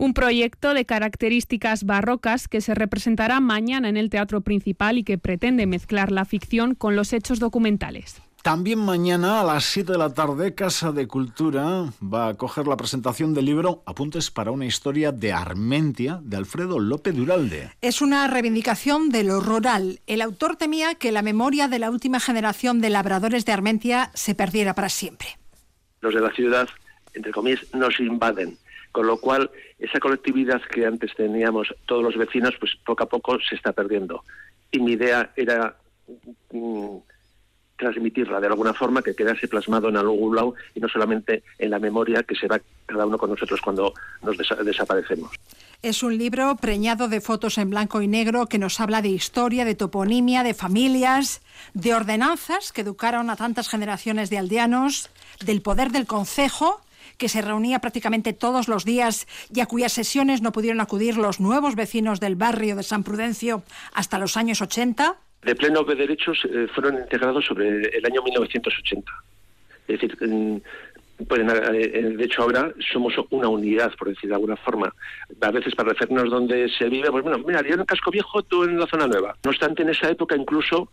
Un 0.00 0.14
proyecto 0.14 0.72
de 0.72 0.86
características 0.86 1.84
barrocas 1.84 2.48
que 2.48 2.62
se 2.62 2.74
representará 2.74 3.38
mañana 3.38 3.90
en 3.90 3.98
el 3.98 4.08
Teatro 4.08 4.40
Principal 4.40 4.96
y 4.96 5.04
que 5.04 5.18
pretende 5.18 5.66
mezclar 5.66 6.10
la 6.10 6.24
ficción 6.24 6.74
con 6.74 6.96
los 6.96 7.12
hechos 7.12 7.38
documentales. 7.38 8.22
También 8.42 8.78
mañana 8.78 9.42
a 9.42 9.44
las 9.44 9.64
7 9.64 9.92
de 9.92 9.98
la 9.98 10.14
tarde, 10.14 10.54
Casa 10.54 10.92
de 10.92 11.06
Cultura 11.06 11.92
va 12.02 12.28
a 12.28 12.34
coger 12.34 12.66
la 12.66 12.78
presentación 12.78 13.34
del 13.34 13.44
libro 13.44 13.82
Apuntes 13.84 14.30
para 14.30 14.52
una 14.52 14.64
historia 14.64 15.12
de 15.12 15.34
Armentia 15.34 16.18
de 16.22 16.38
Alfredo 16.38 16.78
López 16.78 17.14
Duralde. 17.14 17.70
Es 17.82 18.00
una 18.00 18.26
reivindicación 18.26 19.10
de 19.10 19.24
lo 19.24 19.40
rural. 19.40 20.00
El 20.06 20.22
autor 20.22 20.56
temía 20.56 20.94
que 20.94 21.12
la 21.12 21.20
memoria 21.20 21.68
de 21.68 21.78
la 21.78 21.90
última 21.90 22.20
generación 22.20 22.80
de 22.80 22.88
labradores 22.88 23.44
de 23.44 23.52
Armentia 23.52 24.10
se 24.14 24.34
perdiera 24.34 24.74
para 24.74 24.88
siempre. 24.88 25.28
Los 26.00 26.14
de 26.14 26.22
la 26.22 26.32
ciudad, 26.32 26.70
entre 27.12 27.32
comillas, 27.32 27.66
nos 27.74 28.00
invaden 28.00 28.56
con 28.92 29.06
lo 29.06 29.18
cual 29.18 29.50
esa 29.78 29.98
colectividad 30.00 30.60
que 30.62 30.86
antes 30.86 31.14
teníamos 31.14 31.74
todos 31.86 32.02
los 32.02 32.16
vecinos, 32.16 32.54
pues 32.58 32.72
poco 32.84 33.04
a 33.04 33.08
poco 33.08 33.38
se 33.40 33.54
está 33.54 33.72
perdiendo. 33.72 34.24
Y 34.70 34.80
mi 34.80 34.92
idea 34.92 35.32
era 35.36 35.76
mm, 36.52 36.96
transmitirla 37.80 38.40
de 38.40 38.46
alguna 38.46 38.74
forma, 38.74 39.02
que 39.02 39.14
quedase 39.14 39.48
plasmado 39.48 39.88
en 39.88 39.96
algún 39.96 40.36
lado 40.36 40.54
y 40.74 40.80
no 40.80 40.88
solamente 40.88 41.42
en 41.58 41.70
la 41.70 41.78
memoria 41.78 42.22
que 42.22 42.36
se 42.36 42.46
va 42.46 42.60
cada 42.86 43.06
uno 43.06 43.18
con 43.18 43.30
nosotros 43.30 43.60
cuando 43.60 43.94
nos 44.22 44.36
desaparecemos. 44.64 45.32
Es 45.82 46.02
un 46.02 46.18
libro 46.18 46.56
preñado 46.56 47.08
de 47.08 47.22
fotos 47.22 47.56
en 47.56 47.70
blanco 47.70 48.02
y 48.02 48.08
negro 48.08 48.46
que 48.46 48.58
nos 48.58 48.80
habla 48.80 49.00
de 49.00 49.08
historia, 49.08 49.64
de 49.64 49.74
toponimia, 49.74 50.42
de 50.42 50.52
familias, 50.52 51.40
de 51.72 51.94
ordenanzas 51.94 52.70
que 52.70 52.82
educaron 52.82 53.30
a 53.30 53.36
tantas 53.36 53.68
generaciones 53.68 54.28
de 54.28 54.36
aldeanos, 54.36 55.08
del 55.44 55.62
poder 55.62 55.90
del 55.90 56.06
concejo 56.06 56.82
que 57.20 57.28
se 57.28 57.42
reunía 57.42 57.78
prácticamente 57.80 58.32
todos 58.32 58.66
los 58.66 58.84
días 58.84 59.28
y 59.54 59.60
a 59.60 59.66
cuyas 59.66 59.92
sesiones 59.92 60.40
no 60.40 60.52
pudieron 60.52 60.80
acudir 60.80 61.18
los 61.18 61.38
nuevos 61.38 61.76
vecinos 61.76 62.18
del 62.18 62.34
barrio 62.34 62.74
de 62.74 62.82
San 62.82 63.04
Prudencio 63.04 63.62
hasta 63.92 64.18
los 64.18 64.38
años 64.38 64.62
80? 64.62 65.16
De 65.42 65.54
pleno 65.54 65.84
de 65.84 65.94
derechos 65.94 66.38
eh, 66.50 66.66
fueron 66.74 66.98
integrados 66.98 67.44
sobre 67.44 67.68
el 67.96 68.06
año 68.06 68.22
1980. 68.22 69.12
Es 69.86 70.00
decir, 70.00 70.16
pues, 71.28 71.46
de 71.46 72.24
hecho 72.24 72.42
ahora 72.42 72.72
somos 72.90 73.12
una 73.28 73.48
unidad, 73.48 73.92
por 73.98 74.08
decir 74.08 74.30
de 74.30 74.36
alguna 74.36 74.56
forma. 74.56 74.94
A 75.42 75.50
veces 75.50 75.74
para 75.74 75.90
referirnos 75.90 76.30
dónde 76.30 76.70
se 76.70 76.88
vive, 76.88 77.10
pues 77.10 77.22
bueno, 77.22 77.38
mira, 77.46 77.60
yo 77.62 77.74
en 77.74 77.80
el 77.80 77.86
casco 77.86 78.10
viejo, 78.10 78.42
tú 78.42 78.64
en 78.64 78.78
la 78.78 78.86
zona 78.86 79.06
nueva. 79.06 79.36
No 79.44 79.50
obstante, 79.50 79.82
en 79.82 79.90
esa 79.90 80.08
época 80.08 80.36
incluso 80.36 80.90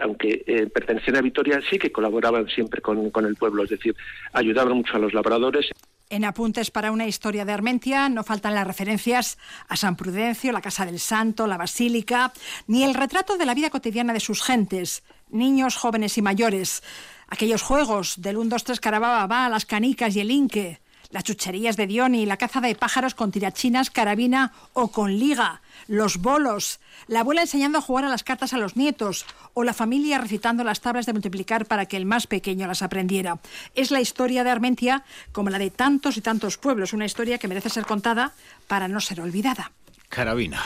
aunque 0.00 0.44
eh, 0.46 0.66
pertenecían 0.66 1.16
a 1.16 1.22
Vitoria, 1.22 1.60
sí 1.68 1.78
que 1.78 1.90
colaboraban 1.90 2.46
siempre 2.48 2.80
con, 2.80 3.10
con, 3.10 3.24
el 3.24 3.36
pueblo, 3.36 3.64
es 3.64 3.70
decir, 3.70 3.94
ayudaban 4.32 4.76
mucho 4.76 4.96
a 4.96 5.00
los 5.00 5.14
labradores. 5.14 5.70
En 6.08 6.24
Apuntes 6.24 6.70
para 6.70 6.90
una 6.90 7.06
historia 7.06 7.44
de 7.44 7.52
Armentia 7.52 8.08
no 8.08 8.24
faltan 8.24 8.54
las 8.54 8.66
referencias 8.66 9.38
a 9.68 9.76
San 9.76 9.96
Prudencio, 9.96 10.52
la 10.52 10.60
Casa 10.60 10.84
del 10.84 10.98
Santo, 10.98 11.46
la 11.46 11.56
Basílica, 11.56 12.32
ni 12.66 12.82
el 12.82 12.94
retrato 12.94 13.36
de 13.36 13.46
la 13.46 13.54
vida 13.54 13.70
cotidiana 13.70 14.12
de 14.12 14.20
sus 14.20 14.42
gentes, 14.42 15.04
niños, 15.28 15.76
jóvenes 15.76 16.18
y 16.18 16.22
mayores. 16.22 16.82
Aquellos 17.28 17.62
juegos 17.62 18.20
del 18.20 18.38
1, 18.38 18.48
2, 18.48 18.64
3 18.64 18.80
Carababa, 18.80 19.48
las 19.48 19.66
canicas 19.66 20.16
y 20.16 20.20
el 20.20 20.32
inque, 20.32 20.79
las 21.10 21.24
chucherías 21.24 21.76
de 21.76 21.86
Dioni, 21.86 22.26
la 22.26 22.36
caza 22.36 22.60
de 22.60 22.74
pájaros 22.74 23.14
con 23.14 23.30
tirachinas, 23.30 23.90
carabina 23.90 24.52
o 24.72 24.88
con 24.88 25.18
liga, 25.18 25.60
los 25.88 26.18
bolos, 26.18 26.80
la 27.06 27.20
abuela 27.20 27.42
enseñando 27.42 27.78
a 27.78 27.82
jugar 27.82 28.04
a 28.04 28.08
las 28.08 28.22
cartas 28.22 28.52
a 28.52 28.58
los 28.58 28.76
nietos 28.76 29.26
o 29.54 29.64
la 29.64 29.74
familia 29.74 30.18
recitando 30.18 30.64
las 30.64 30.80
tablas 30.80 31.06
de 31.06 31.12
multiplicar 31.12 31.66
para 31.66 31.86
que 31.86 31.96
el 31.96 32.06
más 32.06 32.26
pequeño 32.26 32.66
las 32.66 32.82
aprendiera. 32.82 33.40
Es 33.74 33.90
la 33.90 34.00
historia 34.00 34.44
de 34.44 34.50
Armentia 34.50 35.04
como 35.32 35.50
la 35.50 35.58
de 35.58 35.70
tantos 35.70 36.16
y 36.16 36.20
tantos 36.20 36.58
pueblos, 36.58 36.92
una 36.92 37.06
historia 37.06 37.38
que 37.38 37.48
merece 37.48 37.70
ser 37.70 37.86
contada 37.86 38.32
para 38.68 38.88
no 38.88 39.00
ser 39.00 39.20
olvidada. 39.20 39.72
Carabina. 40.08 40.62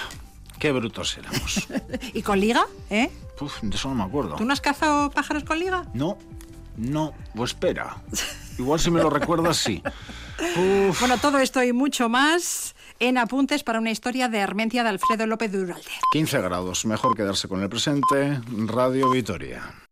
Qué 0.58 0.72
brutos 0.72 1.18
éramos. 1.18 1.68
¿Y 2.14 2.22
con 2.22 2.40
liga? 2.40 2.66
¿Eh? 2.88 3.10
De 3.62 3.76
eso 3.76 3.88
no 3.88 3.94
me 3.94 4.04
acuerdo. 4.04 4.36
¿Tú 4.36 4.44
no 4.44 4.52
has 4.52 4.60
cazado 4.60 5.10
pájaros 5.10 5.44
con 5.44 5.58
liga? 5.58 5.84
No, 5.92 6.16
no, 6.76 7.14
pues 7.34 7.52
espera. 7.52 7.96
Igual 8.58 8.80
si 8.80 8.90
me 8.90 9.02
lo 9.02 9.10
recuerdas, 9.10 9.56
sí. 9.56 9.82
Bueno, 11.00 11.18
todo 11.18 11.38
esto 11.38 11.62
y 11.62 11.72
mucho 11.72 12.08
más 12.08 12.74
en 13.00 13.18
Apuntes 13.18 13.64
para 13.64 13.78
una 13.78 13.90
historia 13.90 14.28
de 14.28 14.40
Armentia 14.40 14.82
de 14.82 14.90
Alfredo 14.90 15.26
López 15.26 15.52
Duralde. 15.52 15.90
15 16.12 16.40
grados, 16.40 16.84
mejor 16.86 17.16
quedarse 17.16 17.48
con 17.48 17.62
el 17.62 17.68
presente. 17.68 18.40
Radio 18.66 19.10
Vitoria. 19.10 19.83